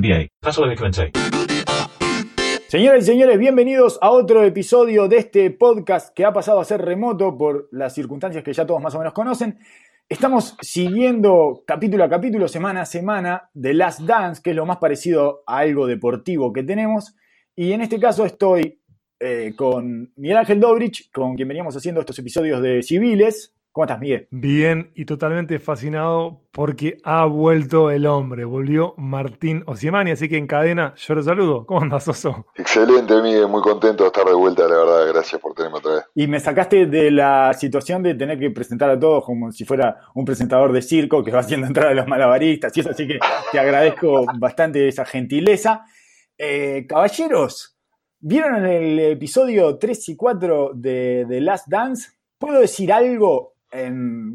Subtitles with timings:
[0.00, 0.28] NBA.
[0.40, 1.12] Paso a comenté.
[2.68, 6.82] Señoras y señores, bienvenidos a otro episodio de este podcast que ha pasado a ser
[6.82, 9.58] remoto por las circunstancias que ya todos más o menos conocen.
[10.08, 14.76] Estamos siguiendo capítulo a capítulo, semana a semana, The Last Dance, que es lo más
[14.76, 17.16] parecido a algo deportivo que tenemos.
[17.54, 18.78] Y en este caso estoy
[19.18, 23.55] eh, con Miguel Ángel Dobrich, con quien veníamos haciendo estos episodios de civiles.
[23.76, 24.26] ¿Cómo estás, Miguel?
[24.30, 30.46] Bien y totalmente fascinado porque ha vuelto el hombre, volvió Martín Osiemani, así que en
[30.46, 31.66] cadena yo lo saludo.
[31.66, 32.46] ¿Cómo andas, Oso?
[32.54, 36.04] Excelente, Miguel, muy contento de estar de vuelta, la verdad, gracias por tenerme otra vez.
[36.14, 39.98] Y me sacaste de la situación de tener que presentar a todos como si fuera
[40.14, 43.18] un presentador de circo que va haciendo entrar a los malabaristas y eso, así que
[43.52, 45.84] te agradezco bastante esa gentileza.
[46.38, 47.76] Eh, caballeros,
[48.20, 52.12] ¿vieron el episodio 3 y 4 de The Last Dance?
[52.38, 53.55] ¿Puedo decir algo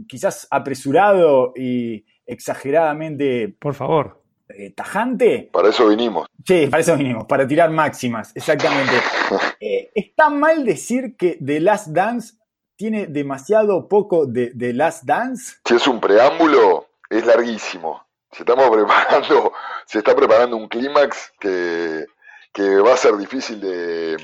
[0.08, 3.55] quizás apresurado y exageradamente.
[3.59, 4.22] Por favor.
[4.58, 5.49] Eh, tajante.
[5.52, 6.27] Para eso vinimos.
[6.45, 8.94] Sí, para eso vinimos, para tirar máximas, exactamente.
[9.63, 12.34] Eh, ¿Está mal decir que The Last Dance
[12.76, 15.57] tiene demasiado poco de The Last Dance?
[15.63, 18.04] Si es un preámbulo, es larguísimo.
[18.32, 19.54] Se, estamos preparando,
[19.85, 22.05] se está preparando un clímax que,
[22.51, 24.18] que va a ser difícil de,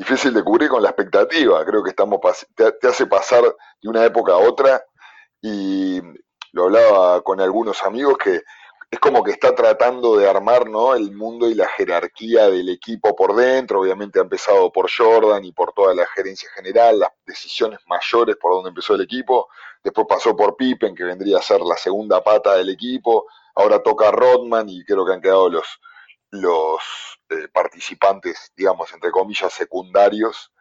[0.00, 1.62] difícil de cubrir con la expectativa.
[1.64, 2.20] Creo que estamos
[2.54, 3.44] te, hace pasar
[3.82, 4.82] de una época a otra
[5.42, 6.00] y
[6.52, 8.42] lo hablaba con algunos amigos que
[8.90, 10.94] es como que está tratando de armar ¿no?
[10.94, 13.80] el mundo y la jerarquía del equipo por dentro.
[13.80, 18.54] Obviamente ha empezado por Jordan y por toda la gerencia general, las decisiones mayores por
[18.54, 19.48] donde empezó el equipo.
[19.84, 23.26] Después pasó por Pippen, que vendría a ser la segunda pata del equipo.
[23.54, 25.78] Ahora toca Rodman y creo que han quedado los,
[26.30, 26.80] los
[27.30, 30.52] eh, participantes, digamos, entre comillas, secundarios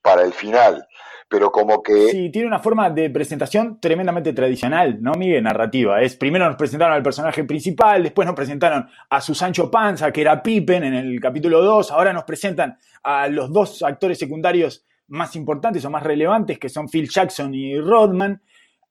[0.00, 0.86] para el final.
[1.28, 2.10] Pero como que...
[2.10, 5.42] Sí, tiene una forma de presentación tremendamente tradicional, ¿no, Miguel?
[5.42, 6.00] Narrativa.
[6.00, 10.20] Es, primero nos presentaron al personaje principal, después nos presentaron a su Sancho Panza, que
[10.20, 15.34] era Pippen en el capítulo 2, ahora nos presentan a los dos actores secundarios más
[15.34, 18.40] importantes o más relevantes, que son Phil Jackson y Rodman.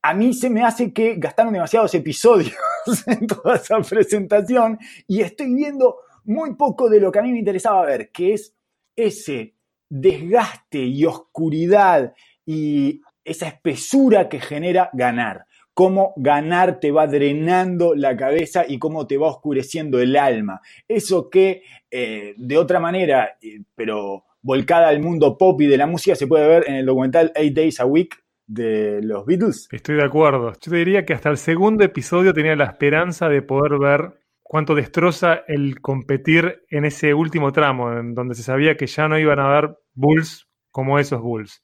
[0.01, 2.53] A mí se me hace que gastaron demasiados episodios
[3.07, 7.39] en toda esa presentación y estoy viendo muy poco de lo que a mí me
[7.39, 8.55] interesaba ver, que es
[8.95, 9.55] ese
[9.89, 12.13] desgaste y oscuridad
[12.45, 15.45] y esa espesura que genera ganar.
[15.73, 20.61] Cómo ganar te va drenando la cabeza y cómo te va oscureciendo el alma.
[20.87, 25.87] Eso que eh, de otra manera, eh, pero volcada al mundo pop y de la
[25.87, 28.15] música, se puede ver en el documental Eight Days a Week
[28.47, 29.67] de los Beatles.
[29.71, 30.53] Estoy de acuerdo.
[30.53, 34.75] Yo te diría que hasta el segundo episodio tenía la esperanza de poder ver cuánto
[34.75, 39.39] destroza el competir en ese último tramo, en donde se sabía que ya no iban
[39.39, 41.63] a haber Bulls como esos Bulls.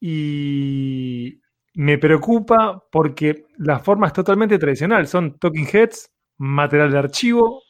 [0.00, 1.42] Y
[1.74, 5.06] me preocupa porque la forma es totalmente tradicional.
[5.06, 7.62] Son talking heads, material de archivo,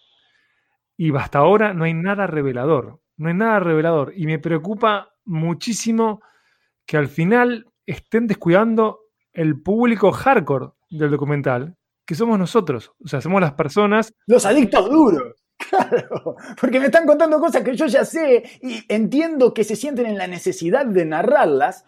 [0.97, 3.01] y hasta ahora no hay nada revelador.
[3.17, 4.13] No hay nada revelador.
[4.17, 6.21] Y me preocupa muchísimo
[6.87, 9.01] que al final estén descuidando
[9.33, 11.77] el público hardcore del documental,
[12.11, 12.91] que somos nosotros.
[13.05, 14.13] O sea, somos las personas.
[14.27, 15.35] Los adictos duros.
[15.71, 20.07] Claro, porque me están contando cosas que yo ya sé y entiendo que se sienten
[20.07, 21.85] en la necesidad de narrarlas,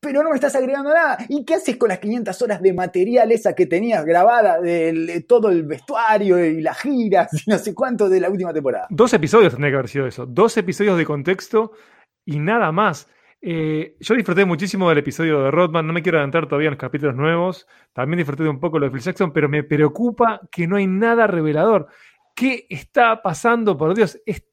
[0.00, 1.16] pero no me estás agregando nada.
[1.28, 5.50] ¿Y qué haces con las 500 horas de material esa que tenías grabada de todo
[5.50, 8.88] el vestuario y las giras y no sé cuánto de la última temporada?
[8.90, 10.26] Dos episodios tendría que haber sido eso.
[10.26, 11.72] Dos episodios de contexto
[12.26, 13.06] y nada más.
[13.44, 16.80] Eh, yo disfruté muchísimo del episodio de Rodman, no me quiero adelantar todavía en los
[16.80, 20.68] capítulos nuevos, también disfruté de un poco lo de Phil Jackson, pero me preocupa que
[20.68, 21.88] no hay nada revelador.
[22.36, 23.76] ¿Qué está pasando?
[23.76, 24.44] Por Dios, es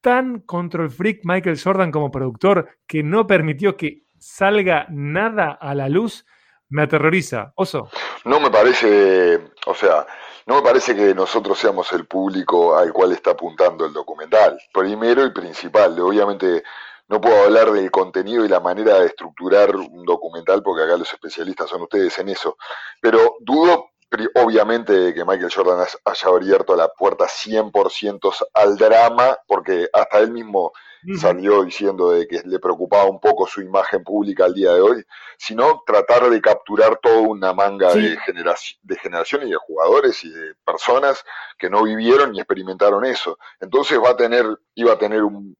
[0.00, 5.88] tan control freak Michael Jordan como productor que no permitió que salga nada a la
[5.88, 6.24] luz.
[6.68, 7.52] Me aterroriza.
[7.56, 7.90] Oso.
[8.24, 10.06] No me parece, o sea,
[10.46, 14.56] no me parece que nosotros seamos el público al cual está apuntando el documental.
[14.72, 16.62] Primero y principal, obviamente
[17.08, 21.12] no puedo hablar del contenido y la manera de estructurar un documental porque acá los
[21.12, 22.56] especialistas son ustedes en eso,
[23.00, 23.90] pero dudo
[24.36, 30.30] obviamente de que Michael Jordan haya abierto la puerta 100% al drama porque hasta él
[30.30, 30.72] mismo
[31.20, 35.04] salió diciendo de que le preocupaba un poco su imagen pública al día de hoy,
[35.38, 40.30] sino tratar de capturar toda una manga de, generación, de generaciones y de jugadores y
[40.30, 41.24] de personas
[41.58, 43.38] que no vivieron ni experimentaron eso.
[43.60, 45.56] Entonces va a tener, iba a tener un,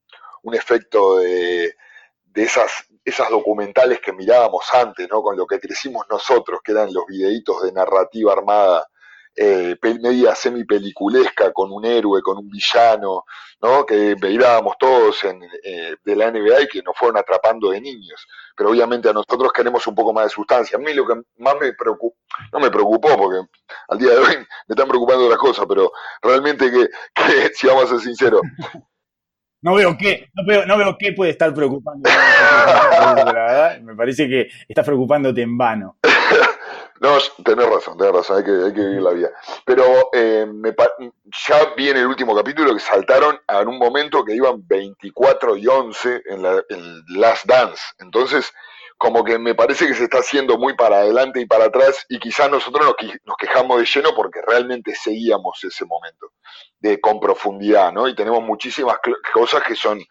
[0.47, 1.75] un efecto de,
[2.35, 2.71] esas,
[3.05, 5.21] esas documentales que mirábamos antes, ¿no?
[5.21, 8.87] Con lo que crecimos nosotros, que eran los videitos de narrativa armada
[9.35, 13.25] eh, media semi-peliculesca con un héroe, con un villano,
[13.61, 13.85] ¿no?
[13.85, 18.27] que veíamos todos en, eh, de la NBA y que nos fueron atrapando de niños.
[18.57, 20.79] Pero obviamente a nosotros queremos un poco más de sustancia.
[20.79, 22.17] A mí lo que más me preocupó,
[22.53, 23.47] no me preocupó porque
[23.89, 24.37] al día de hoy
[24.69, 25.93] me están preocupando otras cosas, pero
[26.23, 26.89] realmente que
[27.55, 28.41] si vamos a ser sinceros,
[29.63, 32.09] no veo qué, no veo, no veo qué puede estar preocupando.
[33.83, 35.97] me parece que estás preocupándote en vano.
[36.99, 39.29] No, tenés razón, tenés razón, hay que, hay que vivir la vida.
[39.67, 40.47] Pero eh,
[41.47, 45.67] ya vi en el último capítulo que saltaron en un momento que iban 24 y
[45.67, 47.83] 11 en, la, en Last Dance.
[47.99, 48.51] Entonces,
[48.99, 52.19] como que me parece que se está haciendo muy para adelante y para atrás y
[52.19, 52.95] quizás nosotros
[53.25, 56.33] nos, quejamos de lleno porque realmente seguíamos ese momento
[56.79, 58.09] de con profundidad, ¿no?
[58.09, 58.97] Y tenemos muchísimas
[59.33, 60.03] cosas que son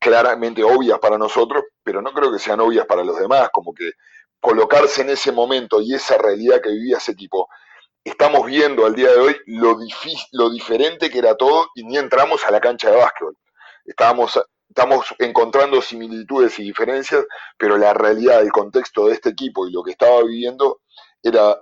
[0.00, 3.92] claramente obvias para nosotros, pero no creo que sean obvias para los demás, como que
[4.40, 7.48] colocarse en ese momento y esa realidad que vivía ese tipo,
[8.04, 9.76] estamos viendo al día de hoy lo,
[10.32, 13.36] lo diferente que era todo y ni entramos a la cancha de básquetbol.
[13.84, 14.38] Estábamos
[14.78, 17.26] estamos encontrando similitudes y diferencias,
[17.58, 20.82] pero la realidad, el contexto de este equipo y lo que estaba viviendo
[21.20, 21.58] era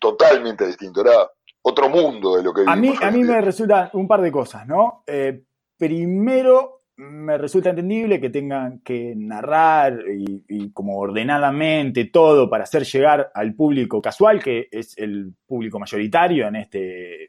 [0.00, 1.30] totalmente distinto, era
[1.60, 4.66] otro mundo de lo que A mí, a mí me resulta un par de cosas,
[4.66, 5.04] ¿no?
[5.06, 5.42] Eh,
[5.76, 13.30] primero, me resulta entendible que tengan que narrar y, como ordenadamente todo para hacer llegar
[13.34, 17.24] al público casual, que es el público mayoritario en este,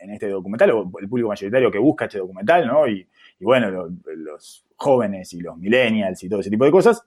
[0.00, 2.86] en este documental, o el público mayoritario que busca este documental, ¿no?
[2.86, 3.04] Y,
[3.38, 7.02] y bueno, los jóvenes y los millennials y todo ese tipo de cosas.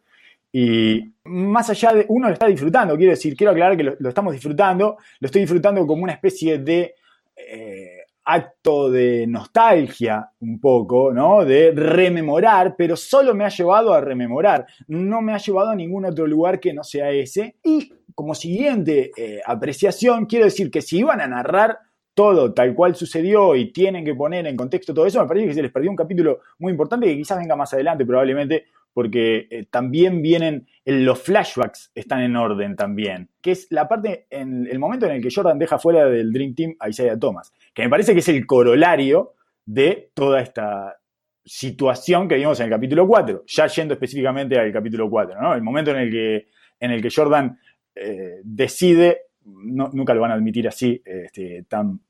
[0.52, 4.34] Y más allá de, uno lo está disfrutando, quiero decir, quiero aclarar que lo, estamos
[4.34, 6.96] disfrutando, lo estoy disfrutando como una especie de
[7.36, 11.46] eh, acto de nostalgia un poco, ¿no?
[11.46, 16.06] De rememorar, pero solo me ha llevado a rememorar, no me ha llevado a ningún
[16.06, 17.58] otro lugar que no sea ese.
[17.64, 21.80] Y como siguiente eh, apreciación, quiero decir que si iban a narrar
[22.20, 25.54] todo tal cual sucedió y tienen que poner en contexto todo eso, me parece que
[25.54, 29.68] se les perdió un capítulo muy importante que quizás venga más adelante probablemente porque eh,
[29.72, 35.06] también vienen, los flashbacks están en orden también, que es la parte, en el momento
[35.06, 38.12] en el que Jordan deja fuera del Dream Team a Isaiah Thomas, que me parece
[38.12, 40.98] que es el corolario de toda esta
[41.46, 45.54] situación que vimos en el capítulo 4, ya yendo específicamente al capítulo 4, ¿no?
[45.54, 46.48] El momento en el que,
[46.82, 47.58] en el que Jordan
[47.96, 52.02] eh, decide, nunca lo van a admitir así, este, tan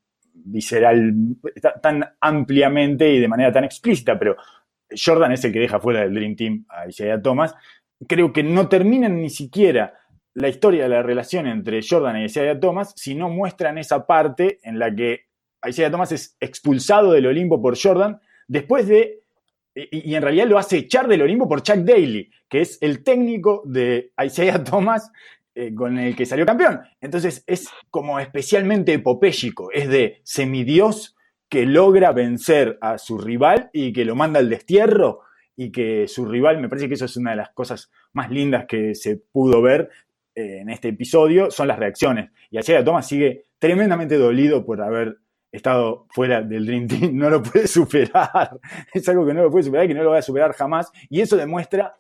[0.46, 1.14] visceral,
[1.82, 4.36] tan ampliamente y de manera tan explícita, pero
[4.90, 7.54] Jordan es el que deja fuera del Dream Team a Isaiah Thomas.
[8.08, 9.94] Creo que no terminan ni siquiera
[10.34, 14.60] la historia de la relación entre Jordan y Isaiah Thomas si no muestran esa parte
[14.64, 15.26] en la que
[15.68, 19.20] Isaiah Thomas es expulsado del Olimpo por Jordan después de
[19.76, 23.62] y, en realidad lo hace echar del Olimpo por Chuck Daly, que es el técnico
[23.66, 25.12] de Isaiah Thomas
[25.56, 26.82] eh, con el que salió campeón.
[27.02, 31.16] Entonces es como especialmente epopéyico, es de semidios
[31.50, 35.22] que logra vencer a su rival y que lo manda al destierro
[35.56, 38.66] y que su rival, me parece que eso es una de las cosas más lindas
[38.66, 39.90] que se pudo ver
[40.36, 42.32] eh, en este episodio, son las reacciones.
[42.50, 45.18] Y de Thomas sigue tremendamente dolido por haber
[45.52, 48.60] estado fuera del Dream Team, no lo puede superar.
[48.94, 50.92] Es algo que no lo puede superar y que no lo va a superar jamás.
[51.10, 51.96] Y eso demuestra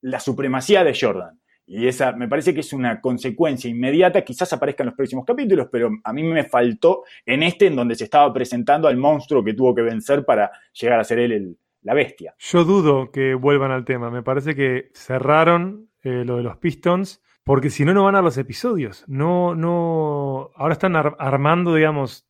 [0.00, 1.40] la supremacía de Jordan.
[1.66, 5.68] Y esa me parece que es una consecuencia inmediata, quizás aparezca en los próximos capítulos,
[5.72, 9.54] pero a mí me faltó en este en donde se estaba presentando al monstruo que
[9.54, 12.34] tuvo que vencer para llegar a ser él la bestia.
[12.38, 17.22] Yo dudo que vuelvan al tema, me parece que cerraron eh, lo de los Pistons,
[17.44, 19.04] porque si no, no van a los episodios.
[19.06, 22.26] No, no, ahora están armando, digamos,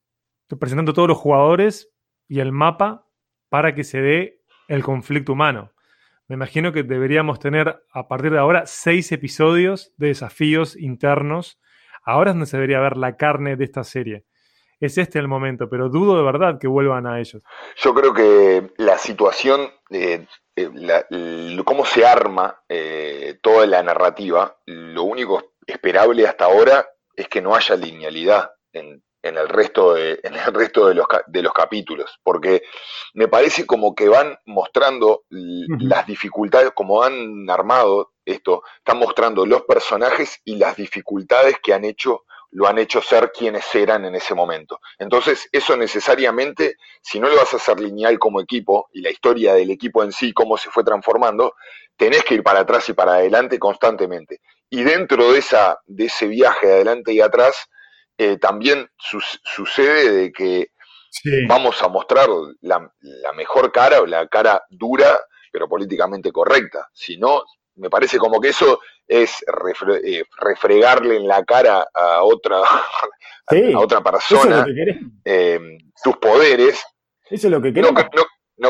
[0.58, 1.92] presentando todos los jugadores
[2.28, 3.08] y el mapa
[3.48, 5.70] para que se dé el conflicto humano.
[6.26, 11.60] Me imagino que deberíamos tener a partir de ahora seis episodios de desafíos internos.
[12.02, 14.24] Ahora es donde se debería ver la carne de esta serie.
[14.80, 17.42] Es este el momento, pero dudo de verdad que vuelvan a ellos.
[17.76, 20.26] Yo creo que la situación, eh,
[20.56, 27.40] eh, cómo se arma eh, toda la narrativa, lo único esperable hasta ahora es que
[27.42, 31.52] no haya linealidad en, en el resto de, en el resto de los, de los
[31.52, 32.62] capítulos, porque
[33.14, 39.62] me parece como que van mostrando las dificultades, como han armado esto, están mostrando los
[39.62, 44.34] personajes y las dificultades que han hecho, lo han hecho ser quienes eran en ese
[44.34, 44.80] momento.
[44.98, 49.54] Entonces, eso necesariamente, si no lo vas a hacer lineal como equipo, y la historia
[49.54, 51.54] del equipo en sí, cómo se fue transformando,
[51.96, 54.40] tenés que ir para atrás y para adelante constantemente.
[54.70, 57.68] Y dentro de, esa, de ese viaje de adelante y atrás,
[58.16, 60.68] eh, también sucede de que
[61.48, 62.28] vamos a mostrar
[62.60, 62.90] la,
[63.34, 65.18] mejor cara o la cara dura,
[65.52, 66.88] pero políticamente correcta.
[66.92, 67.44] Si no,
[67.76, 69.44] Me parece como que eso es
[70.04, 74.64] eh, refregarle en la cara a otra, a otra persona
[75.24, 76.84] eh, sus poderes.
[77.28, 78.22] Eso es lo que queremos no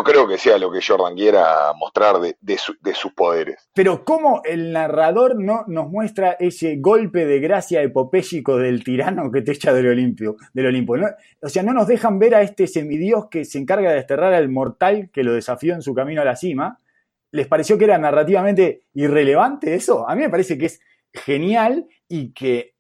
[0.02, 2.58] creo que sea lo que Jordan quiera mostrar de,
[2.94, 3.68] sus poderes.
[3.74, 9.42] Pero ¿cómo el narrador no nos muestra ese golpe de gracia epopéyico del tirano que
[9.42, 10.94] te echa del, Olimpio, del Olimpo?
[11.42, 14.48] O sea, no nos dejan ver a este semidios que se encarga de desterrar al
[14.48, 16.78] mortal que lo desafió en su camino a la cima.
[17.30, 20.08] ¿Les pareció que era narrativamente irrelevante eso?
[20.08, 20.80] A mí me parece que es
[21.12, 22.74] genial y que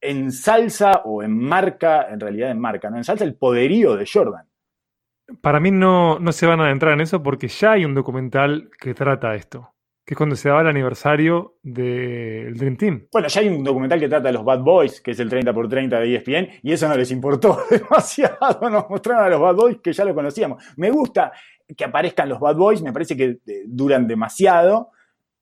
[0.00, 4.46] ensalza o enmarca, en realidad enmarca, no ensalza el poderío de Jordan.
[5.40, 8.70] Para mí no, no se van a adentrar en eso porque ya hay un documental
[8.78, 13.08] que trata esto, que es cuando se va el aniversario del Dream Team.
[13.10, 16.00] Bueno, ya hay un documental que trata de los Bad Boys, que es el 30x30
[16.00, 18.70] de ESPN, y eso no les importó demasiado.
[18.70, 20.62] Nos mostraron a los Bad Boys que ya lo conocíamos.
[20.76, 21.32] Me gusta
[21.74, 24.90] que aparezcan los Bad Boys, me parece que eh, duran demasiado.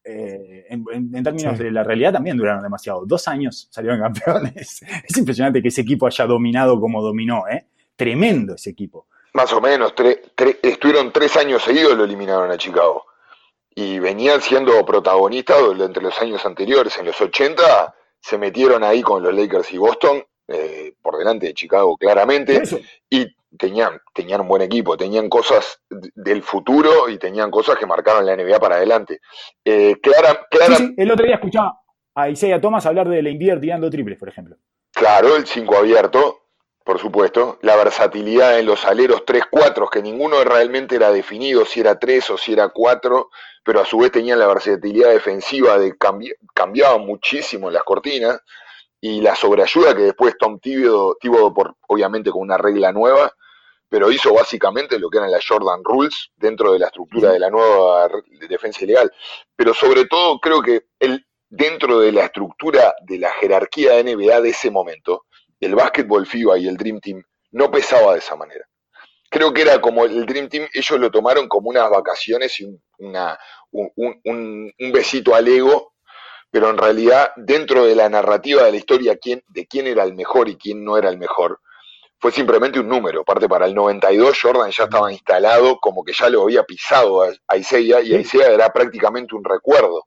[0.05, 3.05] Eh, en, términos de la realidad también duraron demasiado.
[3.07, 4.85] Dos años salieron campeones.
[5.09, 7.67] Es impresionante que ese equipo haya dominado como dominó, ¿eh?
[7.97, 9.07] Tremendo ese equipo.
[9.35, 9.95] Más o menos,
[10.62, 13.07] estuvieron tres años seguidos lo eliminaron a Chicago.
[13.75, 16.99] Y venían siendo protagonistas entre los años anteriores.
[16.99, 21.55] En los 80 se metieron ahí con los Lakers y Boston, eh, por delante de
[21.55, 22.62] Chicago claramente.
[23.09, 23.27] Y
[23.59, 28.37] tenían, tenían un buen equipo, tenían cosas del futuro y tenían cosas que marcaron la
[28.37, 29.21] NBA para adelante.
[29.65, 30.47] Eh, clara,
[30.97, 31.81] el otro día escuchaba
[32.15, 34.57] a Isaiah Thomas hablar de la tirando triples, por ejemplo.
[34.93, 36.42] Claro, el 5 abierto,
[36.85, 41.99] por supuesto, la versatilidad en los aleros 3-4, que ninguno realmente era definido si era
[41.99, 43.31] 3 o si era 4,
[43.65, 48.41] pero a su vez tenían la versatilidad defensiva de cambi cambiaban muchísimo las cortinas,
[49.05, 53.35] y la sobreayuda que después Tom Thibodeau, por, obviamente con una regla nueva,
[53.89, 57.51] pero hizo básicamente lo que eran las Jordan Rules dentro de la estructura de la
[57.51, 58.09] nueva
[58.49, 59.12] defensa ilegal.
[59.57, 64.41] Pero sobre todo creo que el, dentro de la estructura de la jerarquía de NBA
[64.41, 65.27] de ese momento,
[65.62, 68.64] el básquetbol FIBA y el Dream Team no pesaba de esa manera.
[69.31, 72.81] Creo que era como el Dream Team, ellos lo tomaron como unas vacaciones y un,
[73.71, 75.95] un, besito al ego,
[76.50, 80.14] pero en realidad dentro de la narrativa de la historia quién, de quién era el
[80.14, 81.61] mejor y quién no era el mejor,
[82.19, 83.23] fue simplemente un número.
[83.23, 87.57] Aparte, para el 92 Jordan ya estaba instalado como que ya lo había pisado a
[87.57, 90.07] Isaiah y Isaiah era prácticamente un recuerdo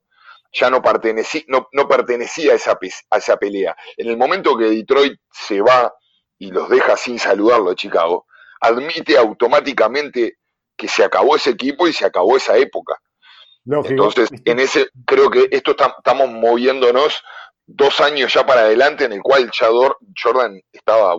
[0.58, 2.78] ya no pertenecía, no, pertenecía a, esa,
[3.10, 3.76] a esa pelea.
[3.96, 5.92] En el momento que Detroit se va
[6.38, 8.26] y los deja sin saludarlo a Chicago,
[8.60, 10.38] admite automáticamente
[10.76, 12.98] que se acabó ese equipo y se acabó esa época.
[13.66, 17.22] Entonces, en ese, creo que esto estamos moviéndonos
[17.66, 21.16] dos años ya para adelante en el cual Jordan estaba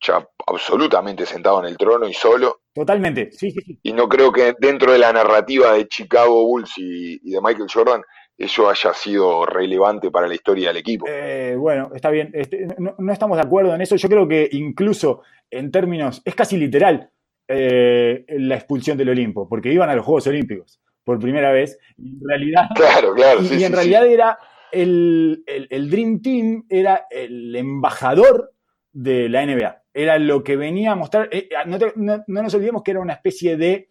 [0.00, 2.62] ya absolutamente sentado en el trono y solo.
[2.74, 7.40] Totalmente, sí, Y no creo que dentro de la narrativa de Chicago Bulls y de
[7.40, 8.02] Michael Jordan
[8.38, 11.06] eso haya sido relevante para la historia del equipo.
[11.08, 12.30] Eh, bueno, está bien.
[12.34, 13.96] Este, no, estamos de acuerdo en eso.
[13.96, 17.10] Yo creo que incluso en términos, es casi literal
[17.48, 21.78] eh, la expulsión del Olimpo, porque iban a los Juegos Olímpicos por primera vez.
[21.96, 23.40] Y en realidad, claro, claro.
[23.42, 24.38] Y, en realidad era
[24.70, 25.42] el,
[25.90, 28.52] Dream Team, era el embajador
[28.92, 29.82] de la NBA.
[29.94, 31.30] Era lo que venía a mostrar.
[31.32, 33.88] Eh, no nos olvidemos que era una especie de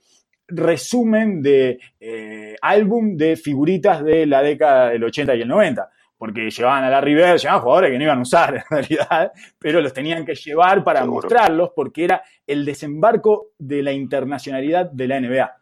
[0.48, 6.50] resumen de eh, álbum de figuritas de la década del 80 y el 90, porque
[6.50, 9.94] llevaban a la River, llevaban jugadores que no iban a usar en realidad, pero los
[9.94, 15.56] tenían que llevar para mostrarlos porque era el desembarco de la internacionalidad de la NBA.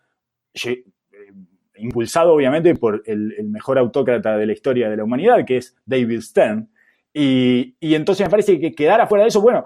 [0.65, 0.83] Eh,
[1.75, 6.21] impulsado obviamente por el, mejor autócrata de la historia de la humanidad, que es David
[6.21, 6.69] Stern.
[7.13, 9.65] Y, y entonces me parece que quedar afuera de eso, bueno,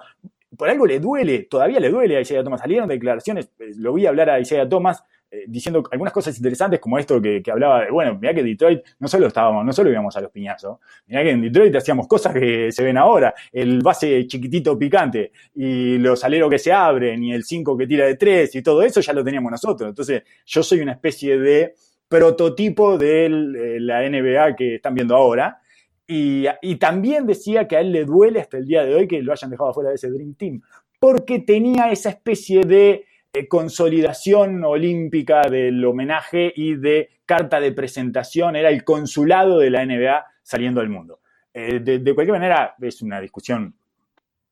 [0.58, 2.62] por algo le duele, todavía le duele a Isaiah Thomas.
[2.62, 6.98] Salieron declaraciones, eh, lo vi hablar a Isaiah Thomas eh, diciendo algunas cosas interesantes como
[6.98, 10.22] esto que, hablaba de, bueno, mira que Detroit no solo estábamos, no solo íbamos a
[10.22, 14.80] los piñazos, mira que en Detroit hacíamos cosas que se ven ahora, el base chiquitito
[14.80, 18.62] picante y los aleros que se abren y el 5 que tira de 3 y
[18.62, 19.90] todo eso ya lo teníamos nosotros.
[19.90, 21.76] Entonces yo soy una especie de
[22.08, 25.60] prototipo de eh, la NBA que están viendo ahora
[26.08, 29.34] y, también decía que a él le duele hasta el día de hoy que lo
[29.34, 30.62] hayan dejado fuera de ese Dream Team,
[31.00, 38.56] porque tenía esa especie de eh, consolidación olímpica del homenaje y de carta de presentación,
[38.56, 41.20] era el consulado de la NBA saliendo al mundo.
[41.54, 43.76] Eh, de, cualquier manera, es una discusión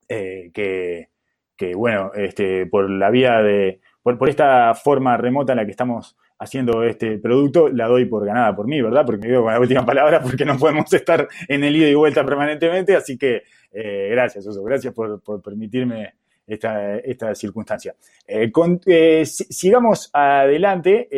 [0.08, 5.70] eh, que, bueno, este, por la vía de, por esta forma remota en la que
[5.70, 9.04] estamos haciendo este producto, la doy por ganada por mí, ¿verdad?
[9.06, 11.94] Porque me quedo con la última palabra porque no podemos estar en el ida y
[11.94, 16.14] vuelta permanentemente, así que eh, gracias, Oso, gracias por, permitirme
[16.46, 17.94] esta, esta circunstancia.
[18.26, 18.50] Eh,
[18.86, 21.08] eh, sigamos adelante,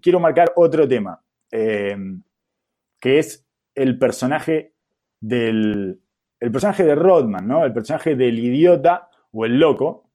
[0.00, 1.20] quiero marcar otro tema.
[1.50, 3.44] que es
[3.74, 4.72] el personaje
[5.20, 5.98] del.
[6.38, 7.64] El personaje de Rodman, ¿no?
[7.64, 10.10] El personaje del idiota o el loco,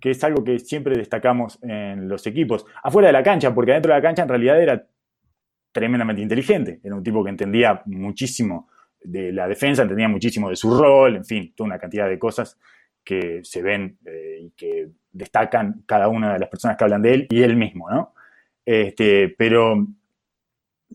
[0.00, 2.64] que es algo que siempre destacamos en los equipos.
[2.82, 4.86] Afuera de la cancha, porque adentro de la cancha en realidad era
[5.72, 6.80] tremendamente inteligente.
[6.82, 8.68] Era un tipo que entendía muchísimo
[9.02, 12.58] de la defensa, entendía muchísimo de su rol, en fin, toda una cantidad de cosas
[13.04, 17.14] que se ven eh, y que destacan cada una de las personas que hablan de
[17.14, 18.14] él y él mismo, ¿no?
[18.64, 19.86] Este, pero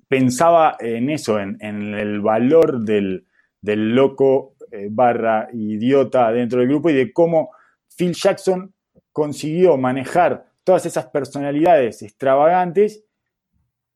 [0.07, 3.25] pensaba en eso, en, el valor del,
[3.63, 7.51] loco eh, barra idiota dentro del grupo y de cómo
[7.97, 8.73] Phil Jackson
[9.13, 13.05] consiguió manejar todas esas personalidades extravagantes,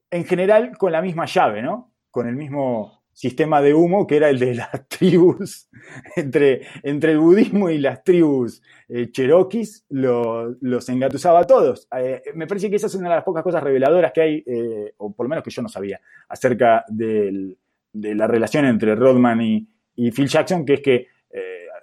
[0.10, 1.92] en general con la misma llave, ¿no?
[2.12, 5.68] Con el mismo sistema de humo que era el de las tribus,
[6.16, 11.88] entre, entre el budismo y las tribus eh, cherokees, los engatusaba a todos.
[11.98, 14.94] Eh, me parece que esa es una de las pocas cosas reveladoras que hay, eh,
[14.98, 17.58] o por lo menos que yo no sabía, acerca de
[17.94, 19.68] la relación entre Rodman y,
[20.12, 21.08] Phil Jackson, que es que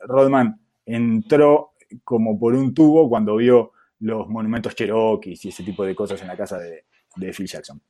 [0.06, 5.94] Rodman entró como por un tubo cuando vio los monumentos cherokees y ese tipo de
[5.94, 7.80] cosas en la casa de Phil Jackson.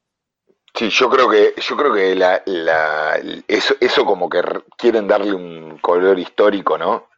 [0.77, 4.43] Sí, yo creo que, yo creo que la, la, eso, eso como que
[4.77, 7.11] quieren darle un color histórico, ¿no?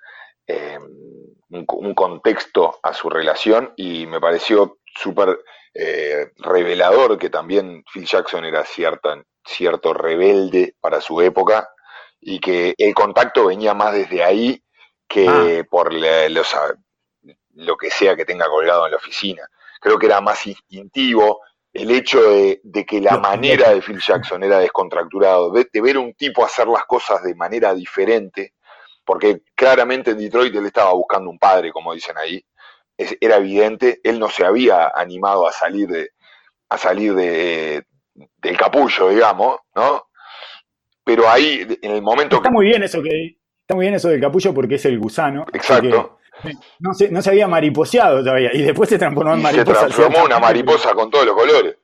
[0.46, 0.78] Eh,
[1.48, 5.38] un, contexto a su relación y me pareció súper
[5.72, 11.70] eh, revelador que también Phil Jackson era cierta, cierto rebelde para su época
[12.20, 14.62] y que el contacto venía más desde ahí
[15.08, 15.66] que ah.
[15.68, 16.56] por los,
[17.54, 19.48] lo que sea que tenga colgado en la oficina.
[19.80, 21.40] Creo que era más instintivo,
[21.76, 26.44] el hecho de, que la manera de Phil Jackson era descontracturado, de, ver un tipo
[26.44, 28.54] hacer las cosas de manera diferente,
[29.04, 32.44] porque claramente en Detroit él estaba buscando un padre, como dicen ahí,
[32.96, 36.10] era evidente, él no se había animado a salir de,
[36.70, 37.84] a salir de,
[38.14, 40.06] del capullo, digamos, ¿no?
[41.04, 43.36] Pero ahí, en el momento está muy bien eso que
[43.66, 45.44] está muy bien eso del capullo porque es el gusano.
[45.52, 46.20] Exacto.
[46.78, 49.80] No se, no se había mariposeado todavía y después se transformó en mariposa.
[49.80, 51.76] Se transformó una mariposa con todos los colores.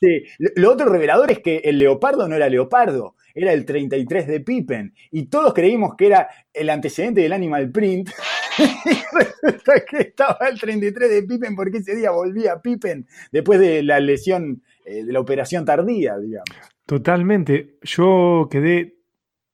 [0.00, 0.22] Sí.
[0.56, 4.94] Lo otro revelador es que el leopardo no era leopardo, era el 33 de Pippen.
[5.10, 8.08] Y todos creímos que era el antecedente del Animal Print.
[8.58, 13.82] y resulta que estaba el 33 de Pippen porque ese día volvía Pippen después de
[13.82, 16.56] la lesión, eh, de la operación tardía, digamos.
[16.86, 17.76] Totalmente.
[17.82, 18.97] Yo quedé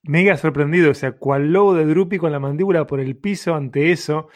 [0.04, 3.90] mega sorprendido, o sea, cual lobo de Drupi con la mandíbula por el piso ante
[3.90, 4.28] eso,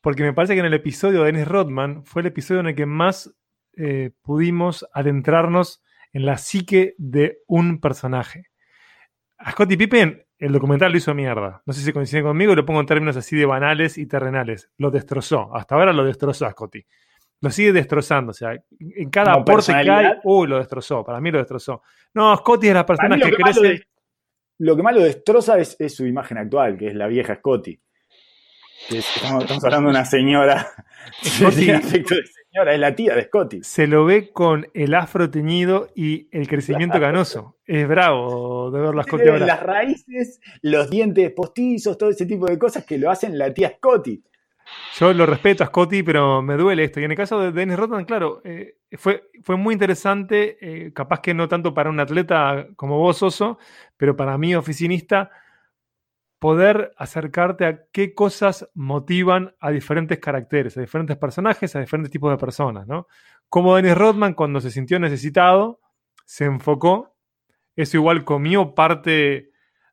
[0.00, 2.74] porque me parece que en el episodio de Dennis Rodman fue el episodio en el
[2.74, 3.34] que más
[3.76, 5.82] eh, pudimos adentrarnos
[6.12, 8.44] en la psique de un personaje.
[9.38, 11.62] A Scottie Pippen el documental lo hizo mierda.
[11.64, 14.70] No sé si coinciden conmigo, lo pongo en términos así de banales y terrenales.
[14.76, 15.54] Lo destrozó.
[15.54, 16.86] Hasta ahora lo destrozó a Scottie.
[17.40, 18.30] Lo sigue destrozando.
[18.30, 21.04] O sea, en cada aporte que hay, uy, lo destrozó.
[21.04, 21.82] Para mí lo destrozó.
[22.14, 23.86] No, Scottie es la persona que, crece
[24.58, 27.78] lo que más lo destroza es, su imagen actual, que es la vieja Scotty.
[28.90, 30.68] Estamos, hablando de una señora.
[31.22, 33.62] señora, es la tía de Scotty.
[33.62, 37.58] Se lo ve con el afro teñido y el crecimiento canoso.
[37.66, 39.46] Es bravo de ver las Scotty ahora.
[39.46, 43.74] Las raíces, los dientes postizos, todo ese tipo de cosas que lo hacen la tía
[43.76, 44.22] Scotty.
[44.94, 47.00] Yo lo respeto a Scotty, pero me duele esto.
[47.00, 51.20] Y en el caso de Dennis Rodman, claro, eh, fue, fue muy interesante, eh, capaz
[51.20, 53.58] que no tanto para un atleta como vos, Oso,
[53.96, 55.30] pero para mí, oficinista,
[56.38, 62.30] poder acercarte a qué cosas motivan a diferentes caracteres, a diferentes personajes, a diferentes tipos
[62.30, 63.06] de personas, ¿no?
[63.48, 65.80] Como Dennis Rodman, cuando se sintió necesitado,
[66.24, 67.14] se enfocó,
[67.74, 69.50] eso igual comió parte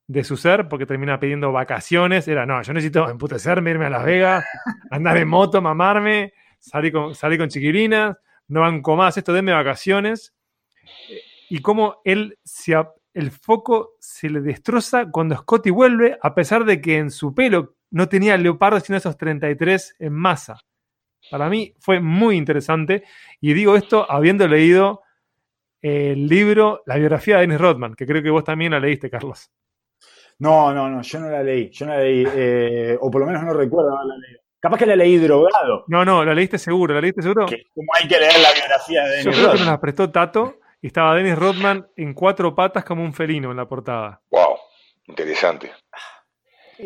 [0.07, 2.27] de su ser porque termina pidiendo vacaciones.
[2.27, 4.45] Era, no, yo necesito emputecerme, irme a Las Vegas,
[4.91, 10.33] andar en moto, mamarme, salir con, salir con chiquilinas, no banco más esto, denme vacaciones.
[11.49, 12.75] Y cómo él se,
[13.13, 17.75] el foco se le destroza cuando Scotty vuelve, a pesar de que en su pelo
[17.91, 20.59] no tenía leopardo, sino esos 33 en masa.
[21.29, 23.03] Para mí fue muy interesante
[23.39, 25.01] y digo esto habiendo leído
[25.81, 29.51] el libro, la biografía de Dennis Rodman, que creo que vos también la leíste, Carlos.
[30.43, 33.27] No, no, no, yo no la leí, yo no la leí, eh, o por lo
[33.27, 34.41] menos no recuerdo haberla leído.
[34.60, 35.86] Capaz que la leí drogado.
[35.88, 37.45] No, no, la leíste seguro, la leíste seguro.
[37.45, 40.58] como hay que leer la biografía de Dennis Yo creo que nos la prestó Tato
[40.82, 44.19] y estaba Dennis Rodman en cuatro patas como un felino en la portada.
[44.32, 44.58] Wow,
[45.08, 45.71] interesante.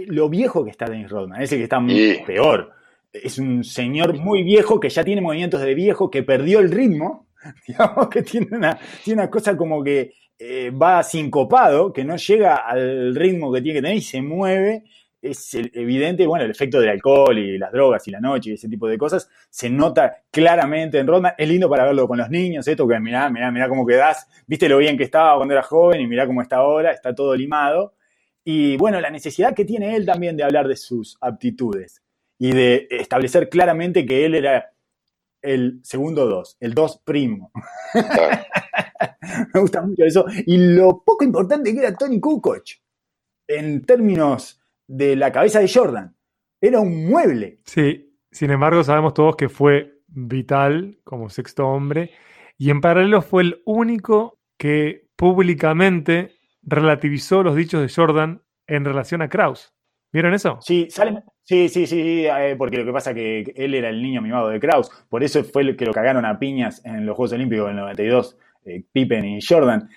[0.05, 1.79] Lo viejo que está Dennis Rodman, ese que está
[2.27, 2.73] peor.
[3.11, 7.29] Es un señor muy viejo que ya tiene movimientos de viejo, que perdió el ritmo,
[7.67, 12.55] digamos que tiene una, tiene una cosa como que eh, va sincopado, que no llega
[12.55, 14.83] al ritmo que tiene que tener y se mueve
[15.21, 18.69] es evidente, bueno, el efecto del alcohol y las drogas y la noche y ese
[18.69, 21.33] tipo de cosas se nota claramente en Rodman.
[21.37, 24.69] Es lindo para verlo con los niños, esto que mirá, mirá, mirá cómo quedás, viste
[24.69, 27.95] lo bien que estaba cuando era joven y mirá cómo está ahora, está todo limado.
[28.43, 32.01] Y bueno, la necesidad que tiene él también de hablar de sus aptitudes
[32.39, 34.71] y de establecer claramente que él era
[35.47, 37.51] el segundo dos, el dos primo.
[39.53, 40.25] Me gusta mucho eso.
[40.45, 42.63] Y lo poco importante que era Tony Kukoc
[43.47, 46.15] en términos de la cabeza de Jordan.
[46.61, 47.61] Era un mueble.
[47.65, 52.11] Sí, sin embargo sabemos todos que fue vital como sexto hombre
[52.57, 59.21] y en paralelo fue el único que públicamente relativizó los dichos de Jordan en relación
[59.21, 59.73] a Kraus.
[60.11, 60.57] ¿Vieron eso?
[60.61, 60.87] Sí,
[61.43, 64.49] sí, sí, sí, eh, porque lo que pasa es que él era el niño mimado
[64.49, 67.67] de Kraus, por eso fue el que lo cagaron a piñas en los Juegos Olímpicos
[67.67, 69.89] del 92, eh, Pippen y Jordan.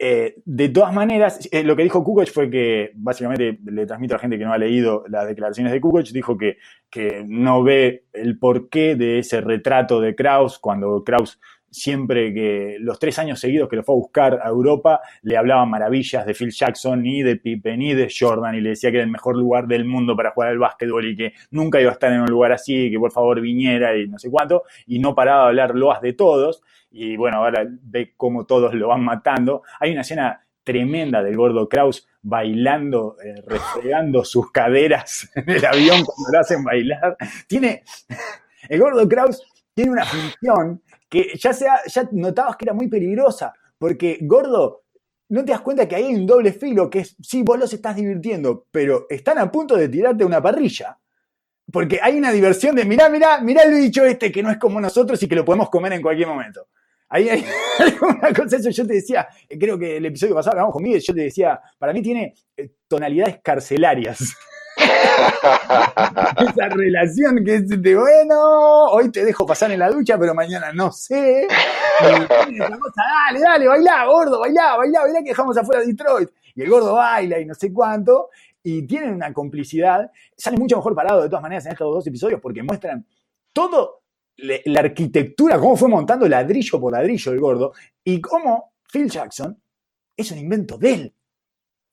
[0.00, 4.20] Eh, de todas maneras, lo que dijo Kukoc fue que, básicamente, le transmito a la
[4.20, 8.38] gente que no ha leído las declaraciones de Kukoc, dijo que, que no ve el
[8.38, 13.76] porqué de ese retrato de Kraus cuando Kraus siempre que los tres años seguidos que
[13.76, 17.78] lo fue a buscar a Europa, le hablaban maravillas de Phil Jackson, ni de Pippen,
[17.78, 20.50] ni de Jordan, y le decía que era el mejor lugar del mundo para jugar
[20.50, 23.40] al básquetbol y que nunca iba a estar en un lugar así, que por favor
[23.40, 27.38] viniera y no sé cuánto, y no paraba de hablar loas de todos, y bueno,
[27.38, 29.62] ahora ve cómo todos lo van matando.
[29.80, 36.04] Hay una escena tremenda del gordo Kraus bailando, eh, refregando sus caderas en el avión
[36.04, 37.16] cuando lo hacen bailar.
[37.46, 37.84] Tiene,
[38.68, 39.42] el gordo Kraus
[39.74, 44.84] tiene una función que ya, sea, ya notabas que era muy peligrosa, porque gordo,
[45.30, 47.72] no te das cuenta que ahí hay un doble filo, que es, sí, vos los
[47.72, 50.98] estás divirtiendo, pero están a punto de tirarte una parrilla.
[51.70, 54.80] Porque hay una diversión de, mirá, mirá, mirá el bicho este que no es como
[54.80, 56.68] nosotros y que lo podemos comer en cualquier momento.
[57.10, 57.44] Ahí hay,
[58.00, 61.60] una cosa, yo te decía, creo que el episodio pasado hablamos y yo te decía,
[61.78, 64.34] para mí tiene eh, tonalidades carcelarias.
[66.38, 70.72] Esa relación que es de, bueno, hoy te dejo pasar en la ducha, pero mañana
[70.72, 71.46] no sé.
[72.00, 76.30] dale, dale, bailá, gordo, bailá, bailá, bailá que dejamos afuera Detroit.
[76.54, 78.30] Y el gordo baila y no sé cuánto.
[78.62, 80.10] Y tienen una complicidad.
[80.36, 83.04] Sale mucho mejor parado de todas maneras en estos dos episodios porque muestran
[83.52, 84.02] todo
[84.36, 87.72] la arquitectura, cómo fue montando ladrillo por ladrillo el gordo
[88.04, 89.60] y cómo Phil Jackson
[90.16, 91.14] es un invento de él.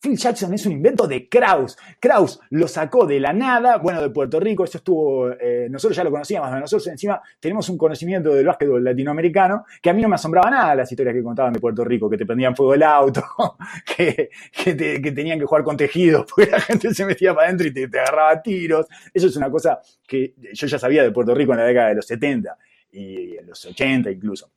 [0.06, 1.76] Phil Jackson es un invento de Kraus.
[2.00, 6.04] Kraus lo sacó de la nada, bueno, de Puerto Rico, eso estuvo, eh, nosotros ya
[6.04, 10.14] lo conocíamos, nosotros encima tenemos un conocimiento del básquetbol latinoamericano que a mí no me
[10.14, 13.24] asombraba nada las historias que contaban de Puerto Rico, que te prendían fuego el auto,
[13.98, 14.30] que,
[15.12, 18.00] tenían que jugar con tejidos, porque la gente se metía para adentro y te, te
[18.00, 18.86] agarraba tiros.
[19.12, 21.96] Eso es una cosa que yo ya sabía de Puerto Rico en la década de
[21.96, 22.56] los 70
[22.92, 24.52] y en los 80 incluso.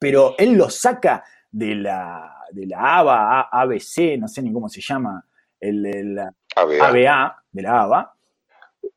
[0.00, 4.80] Pero él lo saca de la, de la ABA, ABC, no sé ni cómo se
[4.80, 5.24] llama,
[5.60, 6.18] el,
[6.56, 7.42] ABA.
[7.52, 8.14] de la ABA.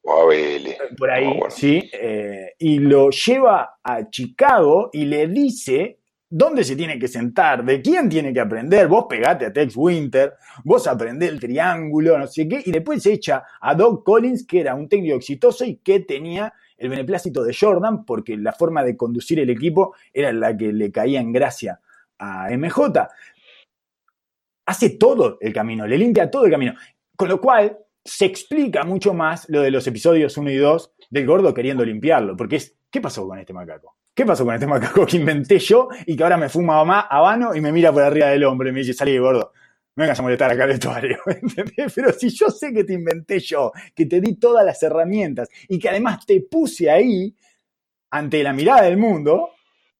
[0.03, 0.95] O ABL.
[0.97, 1.89] Por ahí, sí.
[1.93, 7.81] Eh, y lo lleva a Chicago y le dice dónde se tiene que sentar, de
[7.81, 8.87] quién tiene que aprender.
[8.87, 10.33] Vos pegate a Tex Winter,
[10.63, 12.63] vos aprendés el triángulo, no sé qué.
[12.65, 16.53] Y después se echa a Doug Collins, que era un técnico exitoso y que tenía
[16.77, 20.91] el beneplácito de Jordan, porque la forma de conducir el equipo era la que le
[20.91, 21.79] caía en gracia
[22.17, 23.09] a MJ.
[24.65, 26.73] Hace todo el camino, le limpia todo el camino.
[27.15, 31.25] Con lo cual se explica mucho más lo de los episodios 1 y 2 del
[31.25, 32.35] gordo queriendo limpiarlo.
[32.35, 33.97] Porque es, ¿qué pasó con este macaco?
[34.13, 37.55] ¿Qué pasó con este macaco que inventé yo y que ahora me fuma más habano
[37.55, 39.51] y me mira por arriba del hombro y me dice, salí gordo?
[39.95, 41.17] No vengas a molestar acá el vestuario,
[41.95, 45.79] Pero si yo sé que te inventé yo, que te di todas las herramientas y
[45.79, 47.35] que además te puse ahí
[48.09, 49.49] ante la mirada del mundo,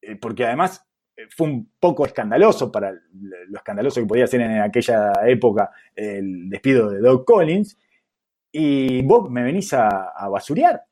[0.02, 0.86] eh, porque además
[1.30, 6.90] fue un poco escandaloso para lo escandaloso que podía ser en aquella época el despido
[6.90, 7.78] de Doug Collins,
[8.52, 10.84] y vos me venís a, basurear.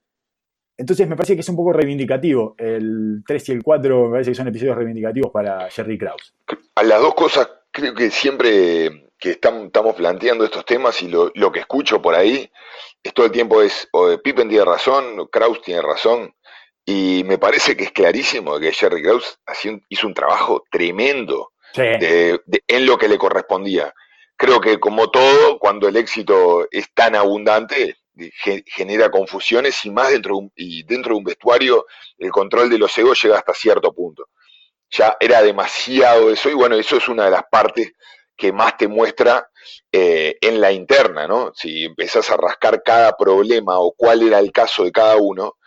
[0.77, 2.55] Entonces me parece que es un poco reivindicativo.
[2.57, 6.33] El 3 y el 4 me parece que son episodios reivindicativos para Jerry Krause.
[6.75, 11.59] A las dos cosas creo que siempre que estamos planteando estos temas y lo, que
[11.59, 12.49] escucho por ahí
[13.03, 13.89] es todo el tiempo es
[14.23, 16.33] Pippen tiene razón, Krause tiene razón,
[16.91, 19.37] y me parece que es clarísimo que Jerry Krause
[19.89, 23.93] hizo un trabajo tremendo en lo que le correspondía.
[24.35, 27.97] Creo que como todo, cuando el éxito es tan abundante,
[28.65, 31.85] genera confusiones y más dentro de, un, y dentro de un vestuario
[32.17, 34.29] el control de los egos llega hasta cierto punto.
[34.89, 37.91] Ya era demasiado eso y bueno, eso es una de las partes
[38.35, 39.47] que más te muestra
[39.91, 41.51] eh, en la interna, ¿no?
[41.53, 45.58] Si empezás a rascar cada problema o cuál era el caso de cada uno,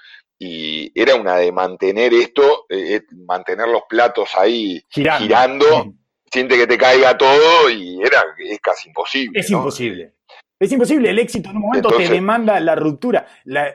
[0.44, 5.94] y era una de mantener esto, eh, eh, mantener los platos ahí girando,
[6.32, 9.38] siente que te caiga todo y era es casi imposible.
[9.38, 10.14] Es imposible.
[10.58, 13.26] Es imposible, el éxito en un momento te demanda la ruptura,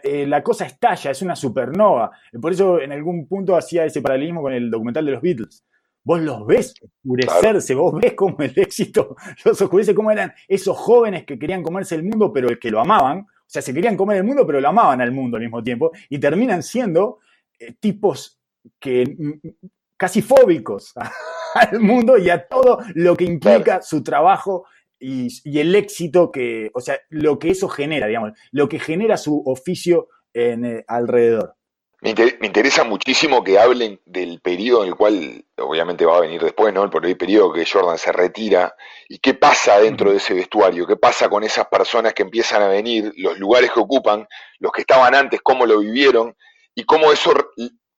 [0.03, 2.11] eh, la, cosa estalla, es una supernova.
[2.41, 5.65] Por eso en algún punto hacía ese paralelismo con el documental de los Beatles.
[6.03, 11.25] Vos los ves oscurecerse, vos ves cómo el éxito los oscurece, cómo eran esos jóvenes
[11.25, 14.17] que querían comerse el mundo, pero el que lo amaban, o sea, se querían comer
[14.17, 17.19] el mundo, pero lo amaban al mundo al mismo tiempo, y terminan siendo
[17.57, 18.41] eh, tipos
[18.77, 20.93] que mm, mm, casi fóbicos
[21.55, 24.65] al mundo y a todo lo que implica su trabajo
[24.99, 25.29] y,
[25.59, 30.09] el éxito que, o sea, lo que eso genera, digamos, lo que genera su oficio
[30.33, 31.55] en, eh, alrededor.
[31.99, 36.71] Me, interesa muchísimo que hablen del periodo en el cual, obviamente va a venir después,
[36.71, 36.87] ¿no?
[36.91, 38.75] Por el periodo que Jordan se retira
[39.09, 42.67] y qué pasa dentro de ese vestuario, qué pasa con esas personas que empiezan a
[42.67, 44.27] venir, los lugares que ocupan,
[44.59, 46.35] los que estaban antes, cómo lo vivieron
[46.75, 47.33] y cómo eso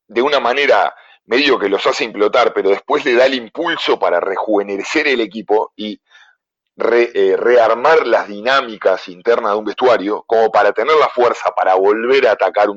[0.08, 4.22] de una manera medio que los hace implotar, pero después le da el impulso para
[4.22, 6.00] rejuvenecer el equipo y
[6.92, 12.26] eh, rearmar las dinámicas internas de un vestuario como para tener la fuerza para volver
[12.28, 12.70] a atacar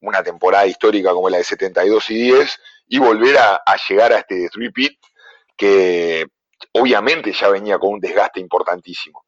[0.00, 4.48] una temporada histórica como la de 72 y 10 y volver a, llegar a este
[4.52, 4.92] repeat
[5.56, 6.26] que
[6.72, 9.24] obviamente ya venía con un desgaste importantísimo.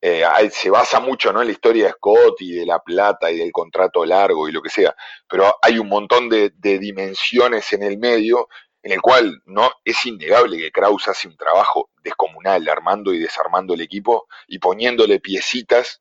[0.00, 1.40] Eh, se basa mucho ¿no?
[1.40, 4.62] en la historia de Scott y de la plata y del contrato largo y lo
[4.62, 4.94] que sea,
[5.28, 8.48] pero hay un montón de dimensiones en el medio
[8.82, 13.74] en el cual no es innegable que Kraus hace un trabajo descomunal armando y desarmando
[13.74, 16.00] el equipo y poniéndole piecitas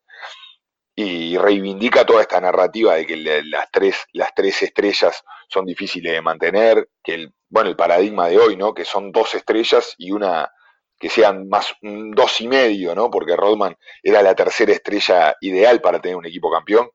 [1.00, 6.22] y reivindica toda esta narrativa de que las tres, las tres estrellas son difíciles de
[6.22, 8.74] mantener, que el, bueno, el paradigma de hoy, ¿no?
[8.74, 10.52] Que son dos estrellas y una
[11.00, 13.12] que sean más dos y medio, ¿no?
[13.12, 16.90] Porque Rodman era la tercera estrella ideal para tener un equipo campeón,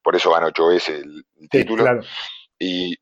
[0.00, 1.84] por eso ganó ocho veces el, título.
[2.56, 2.96] Y,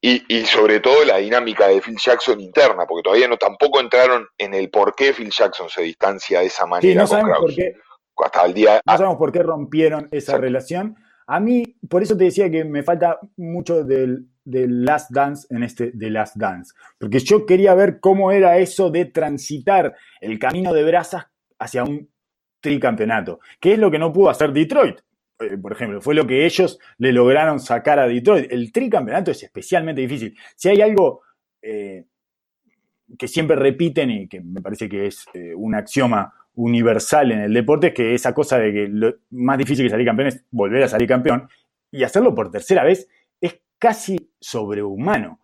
[0.00, 4.54] y, sobre todo la dinámica de Phil Jackson interna, porque todavía no tampoco entraron en
[4.54, 6.90] el por qué Phil Jackson se distancia de esa manera.
[6.90, 7.74] Sí, no sabemos por qué.
[8.16, 8.80] Hasta el día.
[8.86, 10.96] No sabemos por qué rompieron esa relación.
[11.26, 15.92] A mí, por eso te decía que me falta mucho del, Last Dance en este
[15.92, 16.74] The Last Dance.
[16.98, 21.26] Porque yo quería ver cómo era eso de transitar el camino de brasas
[21.58, 22.10] hacia un
[22.60, 23.40] tricampeonato.
[23.58, 25.00] Que es lo que no pudo hacer Detroit.
[25.40, 28.52] Eh, por ejemplo, fue lo que ellos le lograron sacar a Detroit.
[28.52, 30.36] El tricampeonato es especialmente difícil.
[30.54, 31.22] Si hay algo
[31.62, 32.04] eh,
[33.18, 37.52] que siempre repiten y que me parece que es eh, un axioma universal en el
[37.52, 40.88] deporte, que esa cosa de que lo más difícil que salir campeón es volver a
[40.88, 41.48] salir campeón
[41.90, 43.08] y hacerlo por tercera vez
[43.40, 45.40] es casi sobrehumano.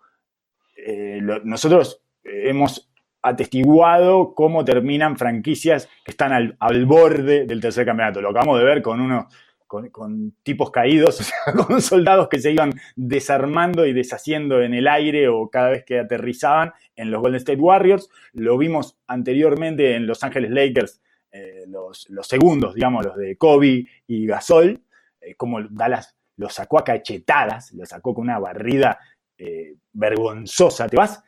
[1.45, 2.91] nosotros hemos
[3.23, 8.21] atestiguado cómo terminan franquicias que están al, al, borde del tercer campeonato.
[8.21, 9.29] Lo acabamos de ver con uno
[9.71, 14.89] con, tipos caídos, o sea, con soldados que se iban desarmando y deshaciendo en el
[14.89, 18.11] aire o cada vez que aterrizaban en los Golden State Warriors.
[18.33, 21.01] Lo vimos anteriormente en Los Ángeles Lakers,
[21.33, 24.83] eh, los, segundos, digamos, los de Kobe y Gasol,
[25.21, 28.99] eh, como Dallas lo sacó a cachetadas, lo sacó con una barrida
[29.39, 30.89] eh, vergonzosa.
[30.89, 31.23] Te vas,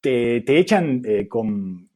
[0.00, 1.88] te, te echan con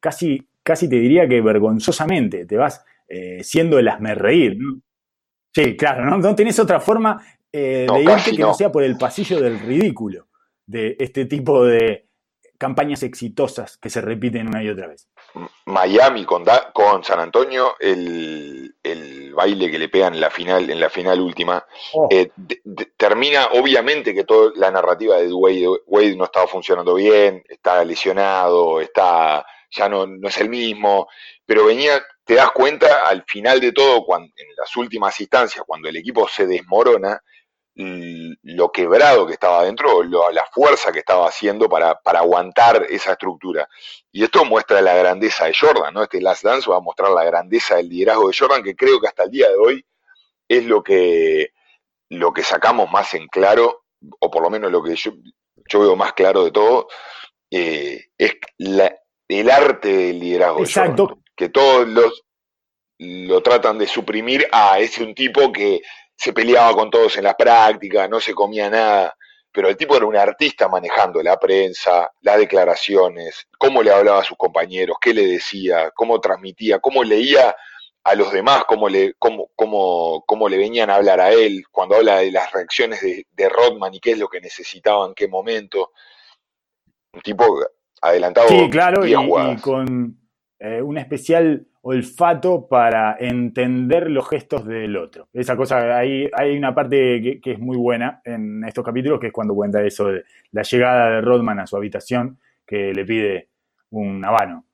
[0.00, 2.84] casi, casi te diría que vergonzosamente, te vas
[3.14, 4.56] eh, siendo el asme reír.
[5.54, 6.16] Sí, claro, ¿no?
[6.16, 7.22] No tenés otra forma
[7.52, 8.54] eh, de irte que no.
[8.54, 10.28] sea por el pasillo del ridículo
[10.64, 12.08] de este tipo de
[12.56, 15.10] campañas exitosas que se repiten una y otra vez.
[15.66, 18.72] Miami con, con San Antonio, el,
[19.34, 22.08] baile que le pegan en la final, en la final última, oh.
[22.10, 22.30] eh,
[22.96, 28.80] termina obviamente que toda la narrativa de Wade, Wade no estaba funcionando bien, está lesionado,
[28.80, 31.08] está ya no, no es el mismo,
[31.44, 35.90] pero venía te das cuenta al final de todo, cuando, en las últimas instancias, cuando
[35.90, 37.22] el equipo se desmorona,
[37.74, 43.68] lo quebrado que estaba dentro, la fuerza que estaba haciendo para, para, aguantar esa estructura.
[44.10, 46.02] Y esto muestra la grandeza de Jordan, ¿no?
[46.02, 49.08] Este Last Dance va a mostrar la grandeza del liderazgo de Jordan, que creo que
[49.08, 49.84] hasta el día de hoy
[50.48, 51.52] es lo que,
[52.08, 53.84] lo que sacamos más en claro,
[54.20, 55.12] o por lo menos lo que yo,
[55.68, 56.88] yo veo más claro de todo,
[57.50, 60.60] eh, es el arte del liderazgo.
[60.60, 62.22] Exacto que todos los
[62.98, 65.82] lo tratan de suprimir, ah, es un tipo que
[66.14, 69.16] se peleaba con todos en la práctica, no se comía nada,
[69.50, 74.24] pero el tipo era un artista manejando la prensa, las declaraciones, cómo le hablaba a
[74.24, 77.54] sus compañeros, qué le decía, cómo transmitía, cómo leía
[78.04, 81.96] a los demás, cómo le, cómo, cómo, cómo le venían a hablar a él, cuando
[81.96, 85.28] habla de las reacciones de, de Rodman y qué es lo que necesitaba en qué
[85.28, 85.90] momento.
[87.12, 87.44] Un tipo
[88.00, 88.48] adelantado.
[88.48, 89.12] Sí, claro, y,
[89.60, 90.21] con
[90.64, 95.26] eh, un especial olfato para entender los gestos del otro.
[95.32, 99.32] Esa cosa, hay, hay una parte que, es muy buena en estos capítulos, que es
[99.32, 100.22] cuando cuenta eso de
[100.52, 103.48] la llegada de Rodman a su habitación, que le pide
[103.90, 104.64] un habano.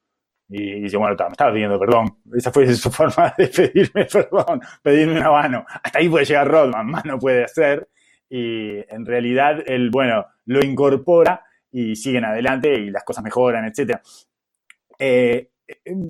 [0.50, 2.18] Y dice, bueno, me estaba pidiendo perdón.
[2.34, 5.64] Esa fue su forma de pedirme perdón, pedirme una mano.
[5.82, 7.88] Hasta ahí puede llegar Rodman, más no puede hacer.
[8.28, 14.02] Y en realidad él, bueno, lo incorpora y siguen adelante y las cosas mejoran, etc.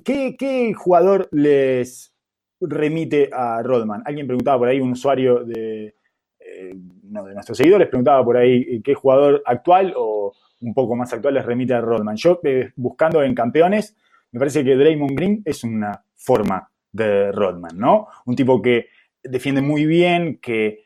[0.03, 2.13] ¿qué, ¿Qué jugador les
[2.59, 4.01] remite a Rodman?
[4.05, 5.95] Alguien preguntaba por ahí, un usuario de,
[6.39, 6.73] eh,
[7.09, 11.33] uno de nuestros seguidores preguntaba por ahí qué jugador actual o un poco más actual
[11.33, 12.15] les remite a Rodman.
[12.15, 13.95] Yo, eh, buscando en campeones,
[14.31, 18.07] me parece que Draymond Green es una forma de Rodman, ¿no?
[18.25, 18.87] Un tipo que
[19.23, 20.83] defiende muy bien, que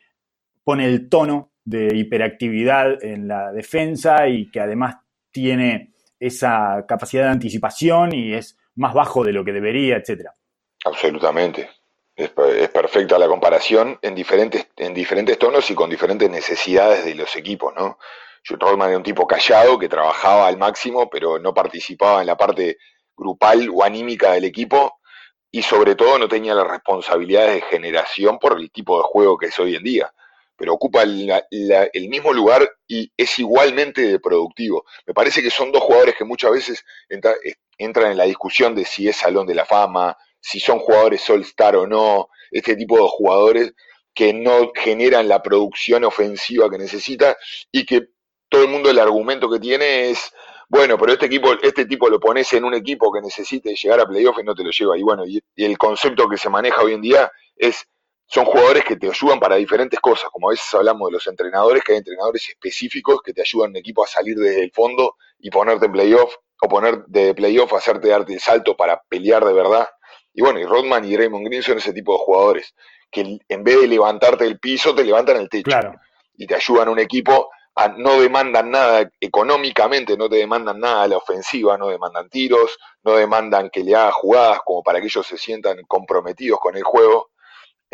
[0.62, 4.96] pone el tono de hiperactividad en la defensa y que además
[5.30, 10.34] tiene esa capacidad de anticipación y es más bajo de lo que debería, etcétera.
[10.84, 11.70] Absolutamente.
[12.16, 17.34] Es, perfecta la comparación en diferentes, en diferentes tonos y con diferentes necesidades de los
[17.34, 17.98] equipos, ¿no?
[18.48, 22.76] Rodman era un tipo callado que trabajaba al máximo, pero no participaba en la parte
[23.16, 25.00] grupal o anímica del equipo
[25.50, 29.46] y sobre todo no tenía las responsabilidades de generación por el tipo de juego que
[29.46, 30.12] es hoy en día,
[30.56, 34.84] pero ocupa el, mismo lugar y es igualmente productivo.
[35.06, 36.84] Me parece que son dos jugadores que muchas veces
[37.78, 41.42] entran en la discusión de si es Salón de la Fama, si son jugadores All
[41.42, 43.74] Star o no, este tipo de jugadores
[44.14, 47.36] que no generan la producción ofensiva que necesita
[47.72, 48.08] y que
[48.48, 50.32] todo el mundo el argumento que tiene es
[50.68, 54.06] bueno, pero este equipo, este tipo lo pones en un equipo que necesite llegar a
[54.06, 54.98] playoff y no te lo lleva.
[54.98, 57.86] Y bueno, y, el concepto que se maneja hoy en día es,
[58.26, 61.82] son jugadores que te ayudan para diferentes cosas, como a veces hablamos de los entrenadores,
[61.84, 65.16] que hay entrenadores específicos que te ayudan a un equipo a salir desde el fondo
[65.38, 69.52] y ponerte en playoff, o poner de playoff, hacerte darte el salto para pelear de
[69.52, 69.88] verdad.
[70.32, 72.74] Y bueno, y Rodman y Raymond Green son ese tipo de jugadores
[73.10, 75.70] que en vez de levantarte el piso, te levantan el techo.
[76.36, 77.48] Y te ayudan a un equipo
[77.96, 83.16] no demandan nada económicamente, no te demandan nada a la ofensiva, no demandan tiros, no
[83.16, 87.30] demandan que le hagas jugadas como para que ellos se sientan comprometidos con el juego.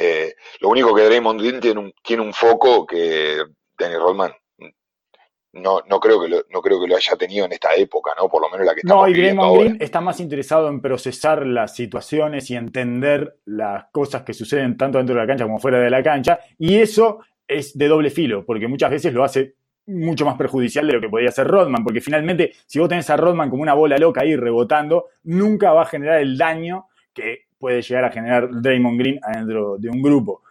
[0.02, 3.44] Eh, lo único que Draymond Green tiene un, tiene un foco que
[3.78, 4.32] Danny Rodman
[5.52, 8.26] no, no, creo que lo, no creo que lo haya tenido en esta época, ¿no?
[8.26, 11.46] Por lo menos la que estamos No, y Draymond Green está más interesado en procesar
[11.46, 15.78] las situaciones y entender las cosas que suceden tanto dentro de la cancha como fuera
[15.78, 20.24] de la cancha, y eso es de doble filo, porque muchas veces lo hace mucho
[20.24, 23.50] más perjudicial de lo que podía hacer Rodman, porque finalmente, si vos tenés a Rodman
[23.50, 28.06] como una bola loca ahí rebotando, nunca va a generar el daño que puede llegar
[28.06, 30.42] a generar Draymond Green adentro de un grupo.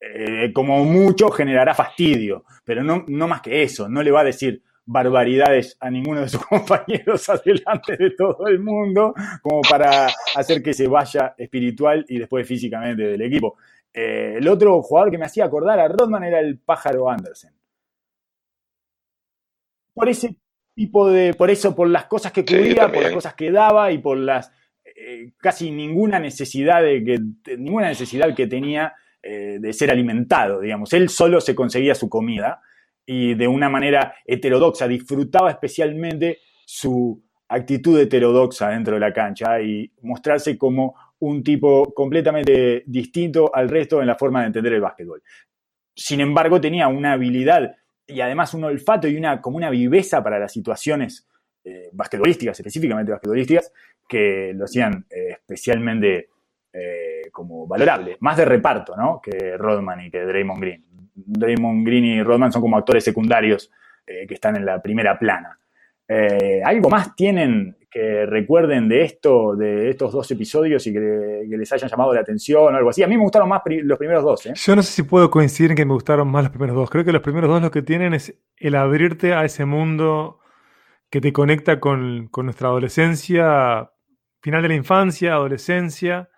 [0.00, 4.24] Eh, como mucho generará fastidio, pero no, no más que eso, no le va a
[4.24, 10.62] decir barbaridades a ninguno de sus compañeros adelante de todo el mundo, como para hacer
[10.62, 13.56] que se vaya espiritual y después físicamente del equipo.
[13.92, 17.58] Eh, el otro jugador que me hacía acordar a Rodman era el pájaro Anderson
[19.98, 20.36] por ese
[20.76, 23.98] tipo de, por eso, por las cosas que cubría, por las cosas que daba y
[23.98, 24.52] por las
[25.00, 30.92] eh, casi ninguna necesidad de que, ninguna necesidad que tenía eh, de ser alimentado, digamos.
[30.92, 32.60] Él solo se conseguía su comida
[33.06, 39.90] y de una manera heterodoxa, disfrutaba especialmente su actitud heterodoxa dentro de la cancha y
[40.02, 45.22] mostrarse como un tipo completamente distinto al resto en la forma de entender el básquetbol.
[45.94, 50.40] Sin embargo, tenía una habilidad y además un olfato y una, como una viveza para
[50.40, 51.28] las situaciones
[51.68, 53.72] eh, basquetbolísticas, específicamente basquetbolísticas,
[54.08, 56.28] que lo hacían eh, especialmente
[56.72, 58.16] eh, como valorable.
[58.20, 59.20] Más de reparto, ¿no?
[59.22, 60.84] Que Rodman y que Draymond Green.
[61.14, 63.70] Draymond Green y Rodman son como actores secundarios
[64.06, 65.58] que están en la primera plana.
[66.64, 71.88] ¿Algo más tienen que recuerden de esto, de estos dos episodios y que, les hayan
[71.88, 73.02] llamado la atención o algo así.
[73.02, 74.46] A mí me gustaron más los primeros dos.
[74.46, 74.52] ¿eh?
[74.54, 76.90] Yo no sé si puedo coincidir en que me gustaron más los primeros dos.
[76.90, 80.38] Creo que los primeros dos lo que tienen es el abrirte a ese mundo
[81.10, 83.90] que te conecta con, nuestra adolescencia,
[84.40, 86.28] final de la infancia, adolescencia,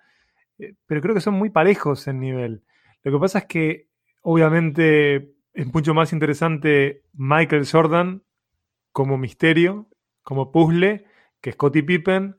[0.59, 2.65] eh, pero creo que son muy parejos en nivel.
[3.03, 3.89] Lo que pasa es que
[4.23, 8.23] obviamente es mucho más interesante Michael Jordan
[8.93, 9.89] como misterio,
[10.23, 11.07] como puzzle,
[11.41, 12.37] que Scottie Pippen.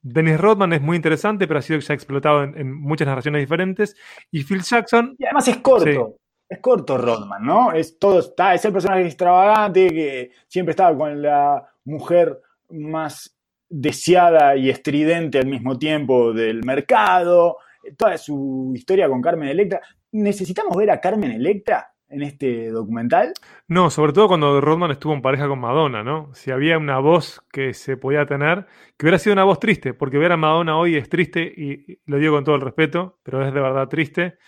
[0.00, 3.96] Dennis Rodman es muy interesante, pero ha sido ya explotado en, muchas narraciones diferentes.
[4.30, 5.16] Y Phil Jackson.
[5.18, 6.16] Y además es corto.
[6.46, 7.72] Es corto Rodman, ¿no?
[7.72, 13.36] Es todo está, es el personaje extravagante que siempre estaba con la mujer más
[13.68, 17.58] deseada y estridente al mismo tiempo del mercado.
[17.96, 19.80] Toda su historia con Carmen Electra.
[20.12, 21.94] ¿Necesitamos ver a Carmen Electra?
[22.14, 23.32] en este documental?
[23.68, 26.30] No, sobre todo cuando Rodman estuvo en pareja con Madonna, ¿no?
[26.34, 28.66] Si había una voz que se podía tener,
[28.96, 32.18] que hubiera sido una voz triste, porque ver a Madonna hoy es triste, y, lo
[32.18, 34.38] digo con todo el respeto, pero es de verdad triste.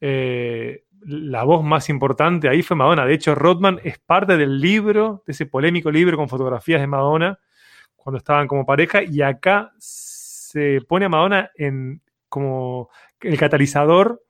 [0.00, 3.06] Eh, la voz más importante ahí fue Madonna.
[3.06, 7.38] De hecho, Rodman es parte del libro, de ese polémico libro con fotografías de Madonna,
[7.96, 12.90] cuando estaban como pareja, y acá se pone a Madonna en como
[13.20, 14.22] el catalizador,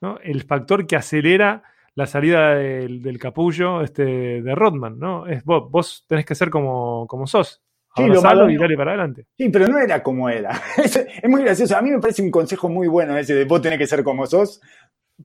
[0.00, 0.18] ¿no?
[0.22, 1.62] el factor que acelera
[1.94, 5.26] la salida del, capullo este, de Rodman, ¿no?
[5.26, 7.62] Es vos, vos tenés que ser como, como sos.
[7.94, 9.26] Sí, lo malo y dale para adelante.
[9.36, 10.58] Sí, pero no era como era.
[10.78, 11.76] Es, muy gracioso.
[11.76, 14.26] A mí me parece un consejo muy bueno ese de vos tenés que ser como
[14.26, 14.62] sos,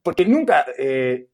[0.04, 1.30] porque nunca eh,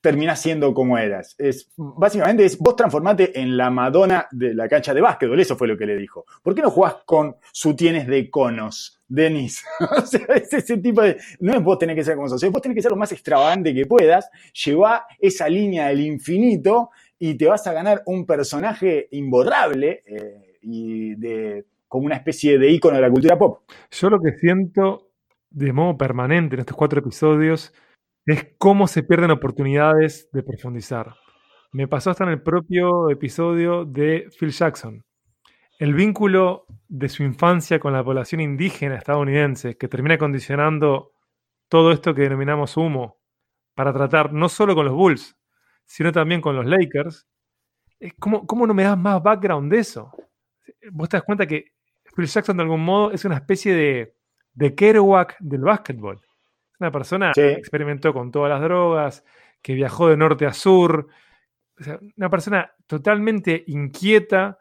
[0.00, 1.34] terminás siendo como eras.
[1.38, 5.40] Es, básicamente es vos transformate en la Madonna de la cancha de básquetbol.
[5.40, 6.24] Eso fue lo que le dijo.
[6.42, 9.64] ¿Por qué no jugás con sutienes de conos, Denis?
[9.96, 11.16] o sea, es ese tipo de.
[11.40, 13.74] No es vos tenés que ser como sos, vos tenés que ser lo más extravagante
[13.74, 14.30] que puedas.
[14.64, 20.02] Llevá esa línea del infinito y te vas a ganar un personaje imborrable.
[20.06, 23.60] Eh, y de, como una especie de ícono de la cultura pop.
[23.90, 25.10] Yo lo que siento
[25.50, 27.72] de modo permanente en estos cuatro episodios
[28.26, 31.14] es cómo se pierden oportunidades de profundizar.
[31.72, 35.04] Me pasó hasta en el propio episodio de Phil Jackson.
[35.78, 41.12] El vínculo de su infancia con la población indígena estadounidense, que termina condicionando
[41.68, 43.18] todo esto que denominamos humo,
[43.74, 45.36] para tratar no solo con los Bulls,
[45.84, 47.26] sino también con los Lakers,
[48.20, 50.12] ¿cómo, cómo no me das más background de eso?
[50.92, 51.72] vos te das cuenta que
[52.14, 53.74] Phil Jackson de algún modo es una especie
[54.54, 56.20] de, Kerouac del básquetbol.
[56.84, 59.24] Una persona que experimentó con todas las drogas,
[59.62, 61.08] que viajó de norte a sur,
[62.18, 64.58] una persona totalmente inquieta,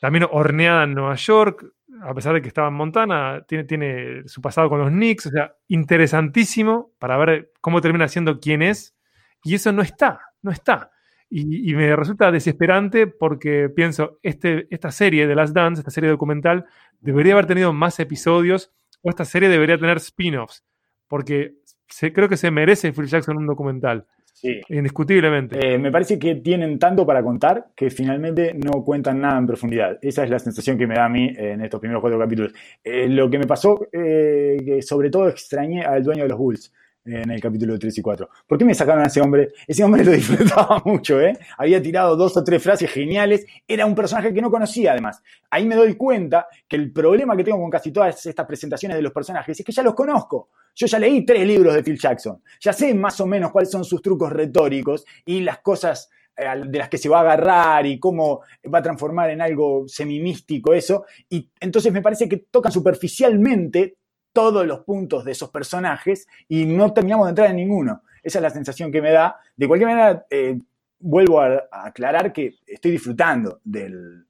[0.00, 1.66] también horneada en Nueva York,
[2.02, 5.30] a pesar de que estaba en Montana, tiene, tiene su pasado con los Knicks, o
[5.30, 8.96] sea, interesantísimo para ver cómo termina siendo quién es,
[9.42, 10.92] y eso no está, no está.
[11.28, 16.66] Y, me resulta desesperante porque pienso, este, esta serie de Last Dance, esta serie documental,
[17.00, 20.64] debería haber tenido más episodios o esta serie debería tener spin-offs,
[21.08, 21.54] porque
[21.88, 24.04] se, creo que se merece Phil Jackson un documental.
[24.32, 24.60] Sí.
[24.68, 25.58] Indiscutiblemente.
[25.58, 29.98] Eh, me parece que tienen tanto para contar que finalmente no cuentan nada en profundidad.
[30.02, 32.52] Esa es la sensación que me da a mí en estos primeros cuatro capítulos.
[32.84, 36.70] Eh, lo que me pasó, eh, que sobre todo extrañé al dueño de los Bulls
[37.06, 38.28] en el capítulo 3 y 4.
[38.46, 39.50] ¿Por qué me sacaron a ese hombre?
[39.66, 41.38] Ese hombre lo disfrutaba mucho, ¿eh?
[41.56, 43.46] Había tirado dos o tres frases geniales.
[43.66, 45.22] Era un personaje que no conocía, además.
[45.50, 49.02] Ahí me doy cuenta que el problema que tengo con casi todas estas presentaciones de
[49.02, 50.50] los personajes es que ya los conozco.
[50.74, 52.42] Yo ya leí tres libros de Phil Jackson.
[52.60, 56.78] Ya sé más o menos cuáles son sus trucos retóricos y las cosas eh, de
[56.78, 58.42] las que se va a agarrar y cómo
[58.72, 61.06] va a transformar en algo semimístico eso.
[61.30, 63.96] Y entonces me parece que tocan superficialmente
[64.36, 68.02] todos los puntos de esos personajes y no terminamos de entrar en ninguno.
[68.22, 69.40] Esa es la sensación que me da.
[69.56, 70.58] De cualquier manera, eh,
[70.98, 74.26] vuelvo a, aclarar que estoy disfrutando del,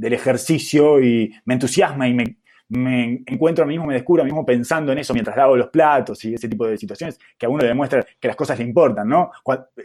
[0.00, 4.46] ejercicio y me entusiasma y me, encuentro a mí mismo, me descubro a mí mismo
[4.46, 7.64] pensando en eso mientras lavo los platos y ese tipo de situaciones que a uno
[7.64, 9.32] demuestra que las cosas le importan, ¿no?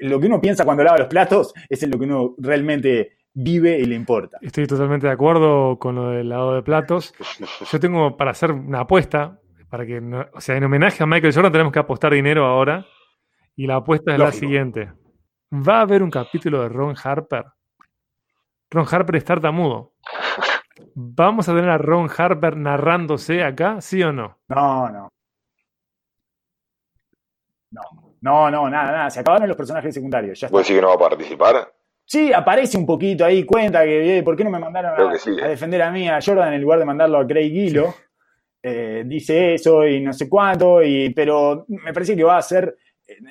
[0.01, 3.85] lo que uno piensa cuando lava los platos es lo que uno realmente vive y
[3.85, 4.37] le importa.
[4.41, 7.15] Estoy totalmente de acuerdo con lo del lavado de platos.
[7.71, 9.39] Yo tengo para hacer una apuesta,
[9.73, 9.99] para que,
[10.31, 12.85] o sea, en homenaje a Michael Jordan tenemos que apostar dinero ahora.
[13.55, 14.93] Y la apuesta es la siguiente.
[15.51, 17.45] ¿Va a haber un capítulo de Ron Harper?
[18.69, 19.93] Ron Harper está tartamudo.
[20.93, 24.37] ¿Vamos a tener a Ron Harper narrándose acá, sí o no?
[24.47, 25.09] No, no.
[27.71, 27.81] No,
[28.21, 29.09] no, no, nada, nada.
[29.09, 30.39] Se acabaron los personajes secundarios.
[30.39, 31.73] Ya ¿Vos decís que no va a participar?
[32.05, 35.81] Sí, aparece un poquito ahí, cuenta que, ¿por qué no me mandaron a, a, defender
[35.81, 37.95] a mí, a Jordan, en lugar de mandarlo a Craig Gillo?
[38.65, 42.77] Eh, dice eso y no sé cuánto, y, pero me parece que va a ser,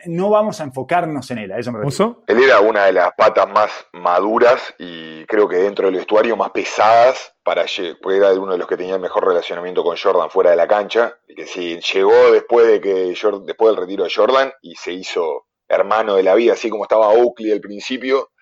[0.04, 1.78] no vamos a enfocarnos en él, a eso me
[2.26, 6.50] Él era una de las patas más maduras y creo que dentro del vestuario más
[6.50, 7.64] pesadas para
[8.02, 10.68] porque era uno de los que tenía el mejor relacionamiento con Jordan fuera de la
[10.68, 13.14] cancha, y que sí, llegó después de que
[13.46, 17.08] después del retiro de Jordan y se hizo hermano de la vida, así como estaba
[17.08, 18.32] Oakley al principio,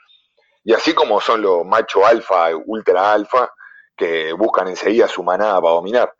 [0.64, 3.52] y así como son los macho alfa, ultra alfa,
[3.96, 6.12] que buscan enseguida su manada para dominar.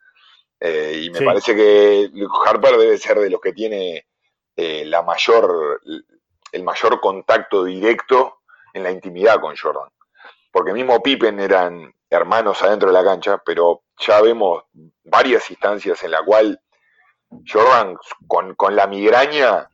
[0.61, 2.11] Eh, y me parece que
[2.47, 4.07] Harper debe ser de los que tiene
[4.55, 5.81] eh, la mayor,
[6.53, 8.41] el mayor contacto directo
[8.75, 9.89] en la intimidad con Jordan.
[10.53, 14.65] Porque mismo Pippen eran hermanos adentro de la cancha, pero ya vemos
[15.05, 16.61] varias instancias en la cual
[17.51, 17.97] Jordan
[18.27, 19.70] con, con la migraña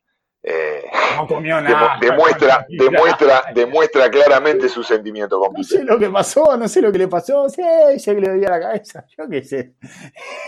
[0.49, 0.85] eh,
[2.01, 6.93] demuestra, demuestra, demuestra claramente su sentimiento con No sé lo que pasó, no sé lo
[6.93, 7.65] que le pasó, sé
[8.05, 9.75] que le dolía la cabeza, yo qué sé.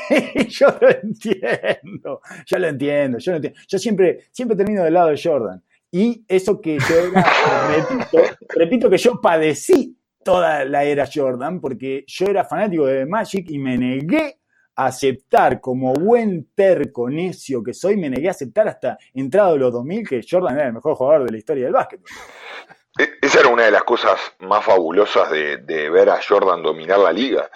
[0.49, 3.61] yo lo entiendo, yo lo entiendo, yo lo entiendo.
[3.67, 5.65] Yo siempre, siempre termino del lado de Jordan.
[5.91, 6.97] Y eso que yo
[7.69, 8.19] repito,
[8.51, 13.59] repito que yo padecí toda la era Jordan, porque yo era fanático de Magic y
[13.59, 14.38] me negué
[14.79, 20.09] aceptar como buen terco necio que soy, me negué a aceptar hasta entrado los 2000
[20.09, 22.01] que Jordan era el mejor jugador de la historia del básquet.
[22.97, 27.11] E, esa era una de las cosas más fabulosas de, ver a Jordan dominar la
[27.11, 27.51] liga,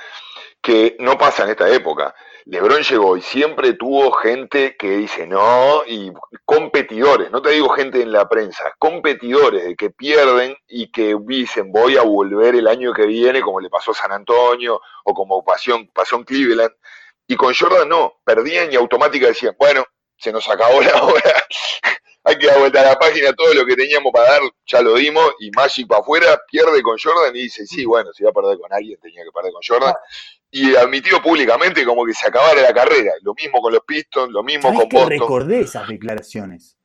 [0.61, 2.13] que no pasa en esta época.
[2.45, 6.13] LeBron llegó y siempre tuvo gente que dice no y
[6.45, 11.71] competidores, no te digo gente en la prensa, competidores de que pierden y que dicen
[11.71, 15.45] voy a volver el año que viene como le pasó a San Antonio o como
[15.45, 15.77] pasó
[16.17, 16.73] en Cleveland.
[17.33, 19.87] Y con Jordan no, perdían y automáticamente decían, bueno,
[20.19, 21.23] se nos acabó la hora,
[22.25, 24.97] hay que dar vuelta a la página, todo lo que teníamos para dar ya lo
[24.97, 28.35] dimos y Magic para afuera pierde con Jordan y dice, sí, bueno, si va a
[28.35, 29.95] perder con alguien tenía que perder con Jordan.
[30.51, 33.13] Y admitió públicamente como que se acabara la carrera.
[33.23, 36.77] Lo mismo con los Pistons, lo mismo con que recordé esas declaraciones.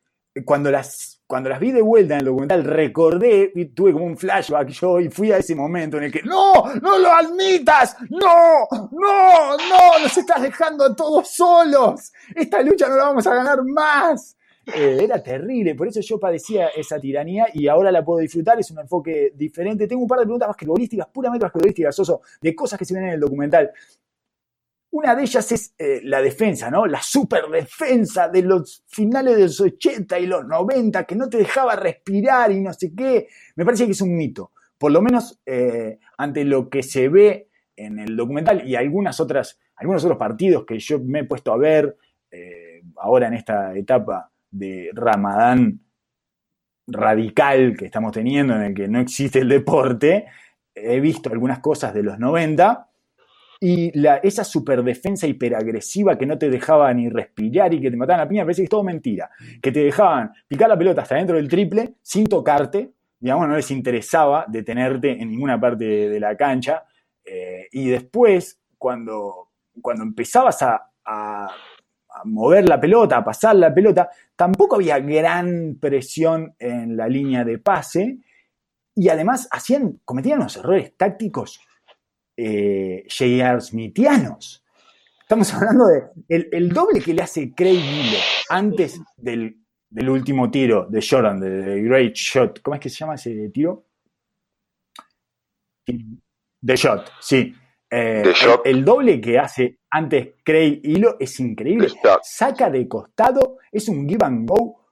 [0.45, 4.17] Cuando las, cuando las vi de vuelta en el documental, recordé y tuve como un
[4.17, 8.67] flashback yo y fui a ese momento en el que, no, no lo admitas, no,
[8.91, 12.13] no, no, nos estás dejando a todos solos.
[12.33, 14.37] Esta lucha no la vamos a ganar más.
[14.73, 18.71] Eh, era terrible, por eso yo padecía esa tiranía y ahora la puedo disfrutar, es
[18.71, 19.87] un enfoque diferente.
[19.87, 23.09] Tengo un par de preguntas basquetbolísticas, puramente basquetbolísticas, Oso, de cosas que se ven en
[23.11, 23.71] el documental.
[24.97, 26.87] Una de ellas es eh, la defensa, ¿no?
[26.87, 31.75] La superdefensa de los finales de los 80 y los 90, que no te dejaba
[31.75, 33.27] respirar y no sé qué.
[33.55, 34.53] Me parece que es un mito.
[34.75, 39.59] Por lo menos eh, ante lo que se ve en el documental y algunas otras,
[39.75, 41.95] algunos otros partidos que yo me he puesto a ver
[42.97, 45.79] ahora en esta etapa de Ramadán
[46.87, 50.25] radical que estamos teniendo, en el que no existe el deporte,
[50.73, 52.87] he visto algunas cosas de los 90
[53.59, 58.21] y la, esa superdefensa hiperagresiva que no te dejaba ni respirar y que te mataban
[58.21, 59.29] a piña, parece que es todo mentira.
[59.61, 63.71] Que te dejaban picar la pelota hasta dentro del triple sin tocarte, digamos, no les
[63.71, 66.83] interesaba detenerte en ninguna parte de, la cancha.
[67.25, 69.49] Eh, y después, cuando,
[69.81, 70.91] cuando empezabas a
[72.25, 77.57] mover la pelota, a pasar la pelota, tampoco había gran presión en la línea de
[77.59, 78.19] pase
[78.95, 81.61] y además hacían, cometían unos errores tácticos
[82.37, 83.59] eh, J.R.
[83.59, 84.63] Smithianos.
[85.19, 89.57] Estamos hablando de el, doble que le hace Craig Miller antes del,
[90.07, 92.61] último tiro de Jordan, de, Great Shot.
[92.61, 93.85] ¿Cómo es que se llama ese tiro?
[95.85, 97.53] The Shot, sí.
[97.89, 98.33] Eh,
[98.65, 101.89] el, doble que hace antes Craig Hilo es increíble.
[102.21, 104.87] Saca de costado, es un give and go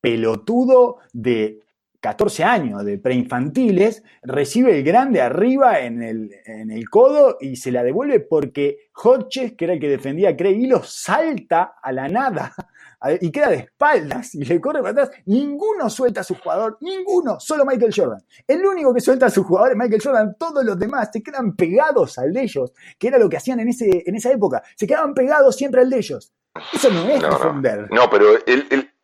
[0.00, 1.60] pelotudo de
[2.00, 7.70] 14 años, de preinfantiles, recibe el grande arriba en el, en el codo y se
[7.70, 12.08] la devuelve porque Hodges, que era el que defendía a Craig Hilo, salta a la
[12.08, 12.54] nada
[13.20, 15.10] y queda de espaldas y le corre para atrás.
[15.26, 18.22] Ninguno suelta a su jugador, ninguno, solo Michael Jordan.
[18.46, 21.54] El único que suelta a su jugador es Michael Jordan, todos los demás se quedan
[21.54, 24.86] pegados al de ellos, que era lo que hacían en, ese, en esa época, se
[24.86, 26.32] quedaban pegados siempre al de ellos.
[26.72, 27.88] Eso no es defender.
[27.90, 28.26] No, pero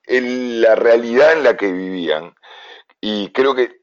[0.09, 2.35] la realidad en la que vivían,
[3.01, 3.81] y creo que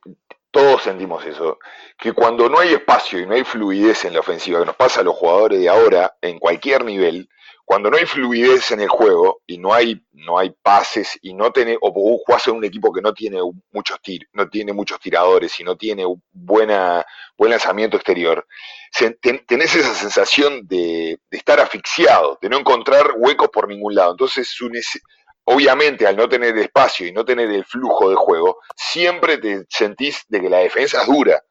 [0.52, 1.58] todos sentimos eso,
[1.98, 5.02] que cuando no hay espacio y no hay fluidez en la ofensiva, que nos pasa
[5.02, 7.28] a los jugadores de ahora en cualquier nivel,
[7.66, 11.52] cuando no hay fluidez en el juego y no hay, no hay pases y no
[11.52, 13.40] tiene, o vos jugás en un equipo que no tiene
[13.72, 17.06] muchos tir, no tiene muchos tiradores y no tiene buena,
[17.38, 18.46] buen lanzamiento exterior,
[19.48, 24.12] tenés esa sensación de, estar asfixiado, de no encontrar huecos por ningún lado.
[24.12, 24.54] Entonces,
[25.46, 30.24] obviamente, al no tener espacio y no tener el flujo de juego, siempre te sentís
[30.28, 31.44] de que la defensa es dura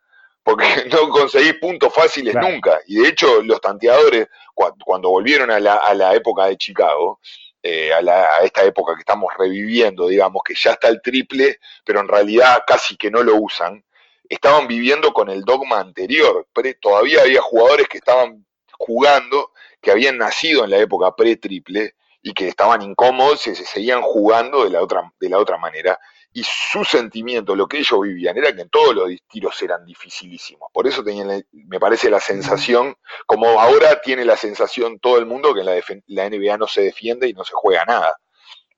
[0.43, 2.80] porque no conseguís puntos fáciles nunca.
[2.86, 7.20] Y de hecho, los tanteadores, cuando, volvieron a la, a la, época de Chicago,
[7.62, 11.59] eh, a, la, a, esta época que estamos reviviendo, digamos, que ya está el triple,
[11.84, 13.84] pero en realidad casi que no lo usan,
[14.28, 16.47] estaban viviendo con el dogma anterior.
[16.80, 22.48] todavía había jugadores que estaban jugando, que habían nacido en la época pre-triple y que
[22.48, 25.98] estaban incómodos y se seguían jugando de la otra, de la otra manera
[26.34, 30.70] y su sentimiento, lo que ellos vivían, era que todos los tiros eran dificilísimos.
[30.72, 32.96] Por eso tenían, me parece, la sensación,
[33.26, 35.74] como ahora tiene la sensación todo el mundo que en la,
[36.06, 38.16] la NBA no se defiende y no se juega nada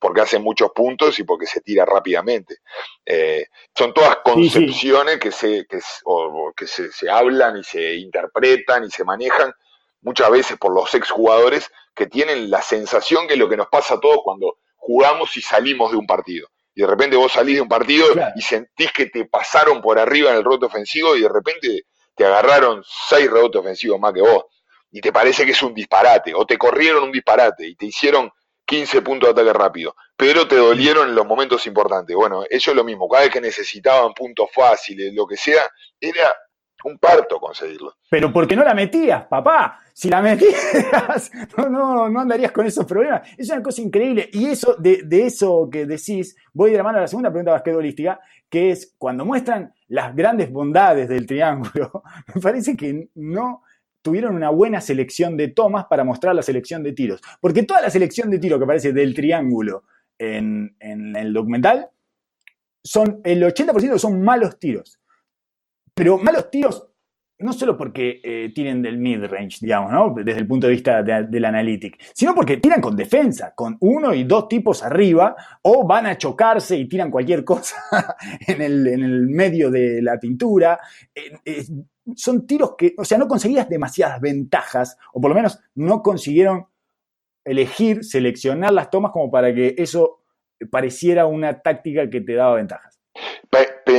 [0.00, 2.58] porque hace muchos puntos y porque se tira rápidamente.
[3.06, 5.78] Eh, son todas concepciones que, se, que,
[6.54, 9.54] que se, se, hablan y se interpretan y se manejan
[10.02, 13.94] muchas veces por los exjugadores que tienen la sensación que es lo que nos pasa
[13.94, 16.48] a todos cuando jugamos y salimos de un partido.
[16.74, 20.30] Y de repente vos salís de un partido y sentís que te pasaron por arriba
[20.30, 21.82] en el rebote ofensivo y de repente
[22.14, 24.44] te agarraron seis rebotes ofensivos más que vos.
[24.90, 26.34] Y te parece que es un disparate.
[26.34, 28.30] O te corrieron un disparate y te hicieron
[28.66, 32.16] 15 puntos de ataque rápido, pero te dolieron en los momentos importantes.
[32.16, 35.62] Bueno, eso es lo mismo, cada vez que necesitaban puntos fáciles, lo que sea,
[36.00, 36.34] era
[36.84, 37.96] un parto conseguirlo.
[38.10, 39.80] Pero porque no la metías, papá.
[39.92, 43.28] Si la metías, no, no, andarías con esos problemas.
[43.36, 44.28] Es una cosa increíble.
[44.32, 48.20] Y eso, de, eso que decís, voy de la mano a la segunda pregunta basquetbolística,
[48.48, 52.02] que es cuando muestran las grandes bondades del triángulo,
[52.34, 53.62] me parece que no
[54.02, 57.20] tuvieron una buena selección de tomas para mostrar la selección de tiros.
[57.40, 59.84] Porque toda la selección de tiro que aparece del triángulo
[60.18, 61.88] en, en el documental,
[62.82, 64.98] son el 80% son malos tiros.
[65.94, 66.94] Pero malos tiros
[67.38, 70.14] no solo porque eh, tiren del mid-range, digamos, ¿no?
[70.24, 74.24] desde el punto de vista del analytic, sino porque tiran con defensa, con uno y
[74.24, 77.76] dos tipos arriba, o van a chocarse y tiran cualquier cosa
[78.46, 80.78] en, el, medio de la pintura.
[82.14, 86.66] son tiros que, o sea, no conseguías demasiadas ventajas, o por lo menos no consiguieron
[87.44, 90.22] elegir, seleccionar las tomas como para que eso
[90.70, 92.94] pareciera una táctica que te daba ventajas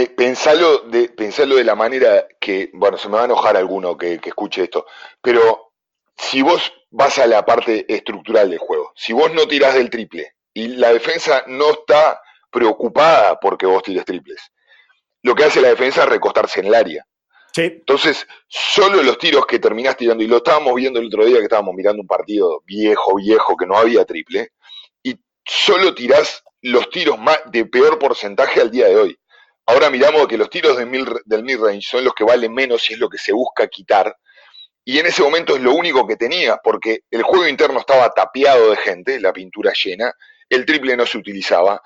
[0.10, 4.20] pensalo de, pensalo de la manera que, bueno, se me va a enojar alguno que,
[4.24, 4.86] escuche esto,
[5.22, 5.74] pero
[6.18, 10.36] si vos vas a la parte estructural del juego, si vos no tirás del triple
[10.54, 14.42] y la defensa no está preocupada porque vos tires triples,
[15.22, 17.06] lo que hace la defensa es recostarse en el área.
[17.58, 21.44] Entonces, solo los tiros que terminás tirando, y lo estábamos viendo el otro día que
[21.44, 24.50] estábamos mirando un partido viejo, viejo, que no había triple,
[25.02, 29.18] y solo tirás los tiros más de peor porcentaje al día de hoy.
[29.68, 30.88] Ahora miramos que los tiros del
[31.44, 34.16] mid-range son los que valen menos y es lo que se busca quitar.
[34.84, 38.70] Y en ese momento es lo único que tenía, porque el juego interno estaba tapiado
[38.70, 40.14] de gente, la pintura llena,
[40.48, 41.82] el triple no se utilizaba.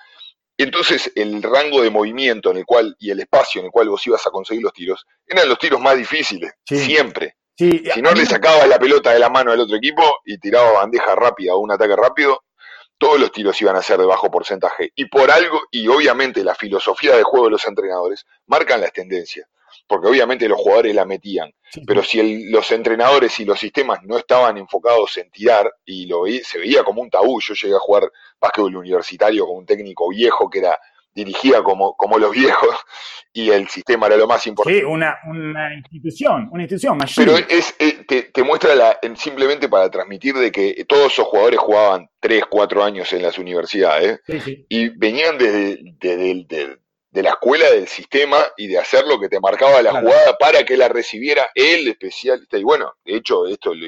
[0.58, 4.06] Entonces el rango de movimiento en el cual y el espacio en el cual vos
[4.06, 7.38] ibas a conseguir los tiros eran los tiros más difíciles, siempre.
[7.56, 11.16] si no le sacabas la pelota de la mano al otro equipo y tiraba bandeja
[11.16, 12.44] rápida o un ataque rápido,
[13.00, 14.92] todos los tiros iban a ser de bajo porcentaje.
[14.94, 19.48] Y por algo, y obviamente la filosofía de juego de los entrenadores, marcan las tendencias.
[19.88, 21.52] Porque obviamente los jugadores la metían.
[21.88, 26.60] Pero si los entrenadores y los sistemas no estaban enfocados en tirar, y lo se
[26.60, 30.60] veía como un tabú, yo llegué a jugar básquetbol universitario con un técnico viejo que
[30.60, 30.78] era
[31.20, 32.76] dirigía como, como los viejos
[33.34, 34.80] y el sistema era lo más importante.
[34.80, 35.16] Sí, una,
[35.76, 40.86] institución, una institución más Pero es, eh, te, muestra la, simplemente para transmitir de que
[40.88, 44.22] todos esos jugadores jugaban 3, 4 años en las universidades
[44.70, 49.82] y venían desde, de, la escuela del sistema y de hacer lo que te marcaba
[49.82, 52.58] la jugada para que la recibiera el especialista.
[52.58, 53.88] Y bueno, de hecho, esto lo,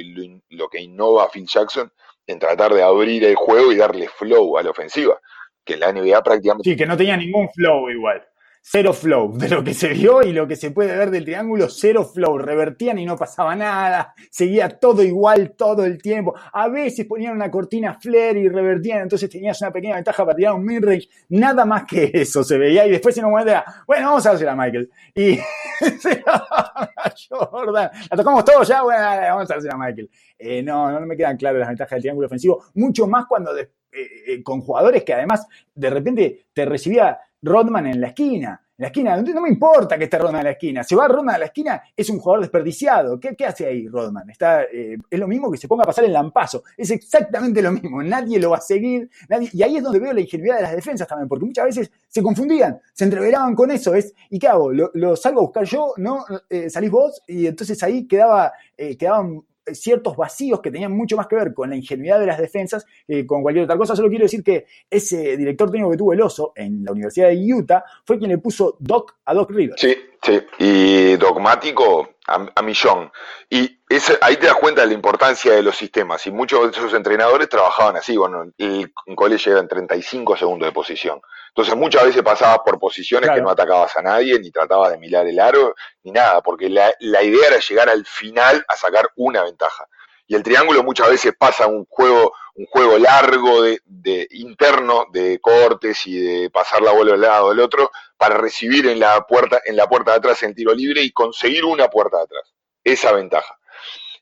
[0.50, 1.92] lo que innova Phil Jackson
[2.28, 5.20] en tratar de abrir el juego y darle flow a la ofensiva
[5.64, 6.70] que la NBA prácticamente...
[6.70, 8.24] Sí, que no tenía ningún flow igual.
[8.64, 9.36] Cero flow.
[9.38, 12.38] De lo que se vio y lo que se puede ver del triángulo, cero flow.
[12.38, 14.14] Revertían y no pasaba nada.
[14.30, 16.36] Seguía todo igual todo el tiempo.
[16.54, 20.54] A veces ponían una cortina flare y revertían, entonces tenías una pequeña ventaja para tirar
[20.54, 21.10] un midrange.
[21.30, 22.86] Nada más que eso se veía.
[22.86, 24.90] Y después en un momento era, bueno, vamos a hacer a Michael.
[25.16, 25.40] Y
[27.30, 27.90] Jordan.
[28.10, 30.10] La tocamos todos ya, bueno, vamos a hacer a Michael.
[30.38, 32.64] Eh, no, no me quedan claras las ventajas del triángulo ofensivo.
[32.76, 38.02] Mucho más cuando eh, eh, con jugadores que además de repente te recibía Rodman en
[38.02, 38.62] la esquina.
[38.78, 40.84] En la esquina, no me importa que esté Rodman en la esquina.
[40.84, 43.20] Se va Rodman a la esquina, es un jugador desperdiciado.
[43.20, 44.30] ¿Qué, hace ahí Rodman?
[44.30, 46.64] Está, eh, es lo mismo que se ponga a pasar el lampazo.
[46.76, 48.02] Es exactamente lo mismo.
[48.02, 49.10] Nadie lo va a seguir.
[49.54, 52.24] Y ahí es donde veo la ingenuidad de las defensas también, porque muchas veces se
[52.24, 53.94] confundían, se entreveraban con eso.
[53.94, 54.72] Es, ¿Y qué hago?
[54.72, 55.94] ¿Lo, salgo a buscar yo?
[55.98, 56.26] ¿No?
[56.70, 57.22] ¿Salís vos?
[57.28, 58.52] Y entonces ahí quedaba,
[58.98, 59.44] quedaban
[59.76, 63.26] ciertos vacíos que tenían mucho más que ver con la ingenuidad de las defensas que
[63.26, 63.96] con cualquier otra cosa.
[63.96, 67.54] Solo quiero decir que ese director técnico que tuvo el oso en la Universidad de
[67.54, 69.82] Utah fue quien le puso Doc a Doc Rivers.
[69.82, 73.12] Sí, sí, y dogmático a, millón.
[73.50, 73.80] Y
[74.22, 76.26] ahí te das cuenta de la importancia de los sistemas.
[76.28, 78.16] Y muchos de esos entrenadores trabajaban así.
[78.18, 81.22] Bueno, el, en colegio eran 35 segundos de posición.
[81.50, 85.28] Entonces muchas veces pasabas por posiciones que no atacabas a nadie, ni tratabas de mirar
[85.28, 89.86] el aro, ni nada, porque la, idea era llegar al final a sacar una ventaja.
[90.28, 92.32] Y el triángulo muchas veces pasa un juego,
[92.62, 97.50] un juego largo de, de interno, de cortes y de pasar la bola del lado
[97.50, 101.02] del otro, para recibir en la puerta, en la puerta de atrás el tiro libre
[101.02, 102.54] y conseguir una puerta de atrás.
[102.84, 103.58] Esa ventaja.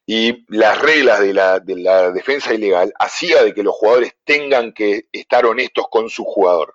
[0.06, 4.74] Y las reglas de la, de la defensa ilegal hacía de que los jugadores tengan
[4.74, 6.74] que estar honestos con su jugador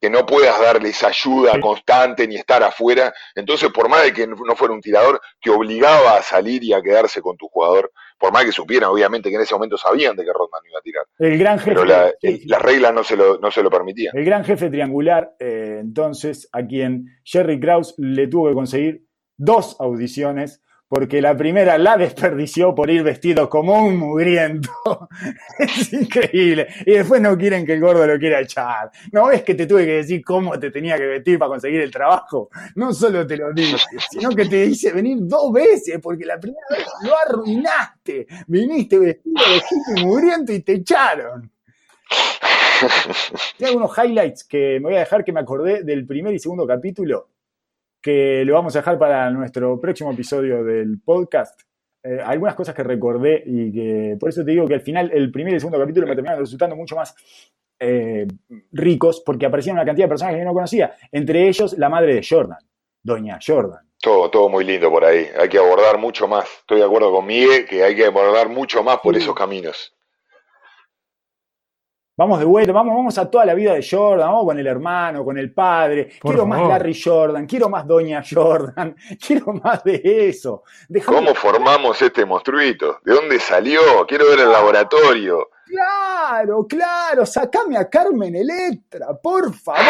[0.00, 3.14] que no puedas darles ayuda constante ni estar afuera.
[3.34, 6.82] Entonces, por más de que no fuera un tirador, te obligaba a salir y a
[6.82, 10.24] quedarse con tu jugador, por más que supieran, obviamente, que en ese momento sabían de
[10.24, 11.04] que Rodman iba a tirar.
[11.18, 11.74] El gran jefe.
[11.74, 14.16] Pero las reglas no se, lo, no se lo permitían.
[14.16, 19.06] El gran jefe triangular, eh, entonces, a quien Jerry Krause le tuvo que conseguir
[19.36, 24.70] dos audiciones porque la primera la desperdició por ir vestido como un mugriento.
[25.58, 26.68] es increíble.
[26.84, 28.90] Y después no quieren que el gordo lo quiera echar.
[29.12, 31.90] ¿No ves que te tuve que decir cómo te tenía que vestir para conseguir el
[31.90, 32.50] trabajo?
[32.76, 33.76] No solo te lo dije,
[34.10, 38.26] sino que te hice venir dos veces, porque la primera vez lo arruinaste.
[38.46, 41.50] Viniste vestido de y mugriento y te echaron.
[43.58, 46.66] Tengo unos highlights que me voy a dejar que me acordé del primer y segundo
[46.66, 47.30] capítulo
[48.06, 51.60] que lo vamos a dejar para nuestro próximo episodio del podcast.
[52.04, 55.32] eh, algunas cosas que recordé y que por eso te digo que al final el
[55.32, 57.16] primer y el segundo capítulo me terminaron resultando mucho más
[57.80, 58.28] eh,
[58.70, 62.24] ricos porque aparecían una cantidad de personajes que no conocía, entre ellos la madre de
[62.24, 62.58] Jordan,
[63.02, 63.84] Doña Jordan.
[64.00, 65.26] Todo, todo muy lindo por ahí.
[65.36, 66.44] Hay que abordar mucho más.
[66.60, 69.95] Estoy de acuerdo con Miguel que hay que abordar mucho más por esos caminos.
[72.18, 75.22] Vamos de vuelta, vamos, vamos a toda la vida de Jordan, vamos con el hermano,
[75.22, 76.08] con el padre.
[76.22, 76.66] Por quiero más.
[76.66, 78.96] Larry Jordan, quiero más Doña Jordan,
[79.26, 80.62] quiero más de eso.
[80.88, 83.00] Dejame- ¿Cómo formamos este monstruito?
[83.04, 83.80] ¿De dónde salió?
[84.08, 85.50] Quiero ver el laboratorio.
[85.66, 89.82] Claro, claro, sacame a Carmen Electra, por favor,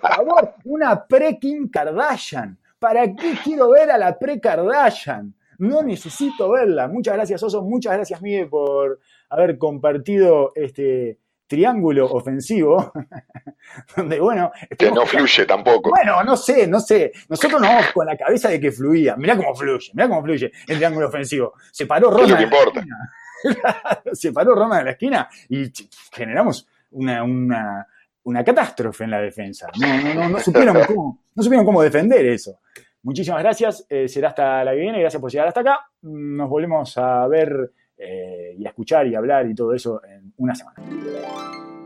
[0.00, 2.56] por favor, una pre-Kim Kardashian.
[2.78, 5.34] ¿Para qué quiero ver a la pre-Kardashian?
[5.58, 6.86] No necesito verla.
[6.86, 9.00] Muchas gracias, Oso, muchas gracias, Miguel, por
[9.30, 12.92] haber compartido este triángulo ofensivo,
[13.96, 15.90] donde, bueno, Que no fluye tampoco.
[15.90, 17.10] bueno, no sé, no sé.
[17.28, 19.16] Nosotros nos vamos con la cabeza de que fluía.
[19.16, 21.54] Mirá cómo fluye, mirá cómo fluye el triángulo ofensivo.
[21.72, 22.38] Se paró ¿Qué es lo Roma.
[22.38, 22.84] que la importa?
[24.12, 25.72] Se paró Roma en la esquina y
[26.12, 27.86] generamos una, una,
[28.24, 29.68] una catástrofe en la defensa.
[29.80, 32.58] No, no, no, no supieron cómo, no supieron cómo defender eso.
[33.02, 33.86] Muchísimas gracias.
[33.88, 35.00] eh, será hasta la que viene.
[35.00, 35.80] Gracias por llegar hasta acá.
[36.02, 40.54] Nos volvemos a ver eh, y a escuchar y hablar y todo eso en una
[40.54, 41.77] semana.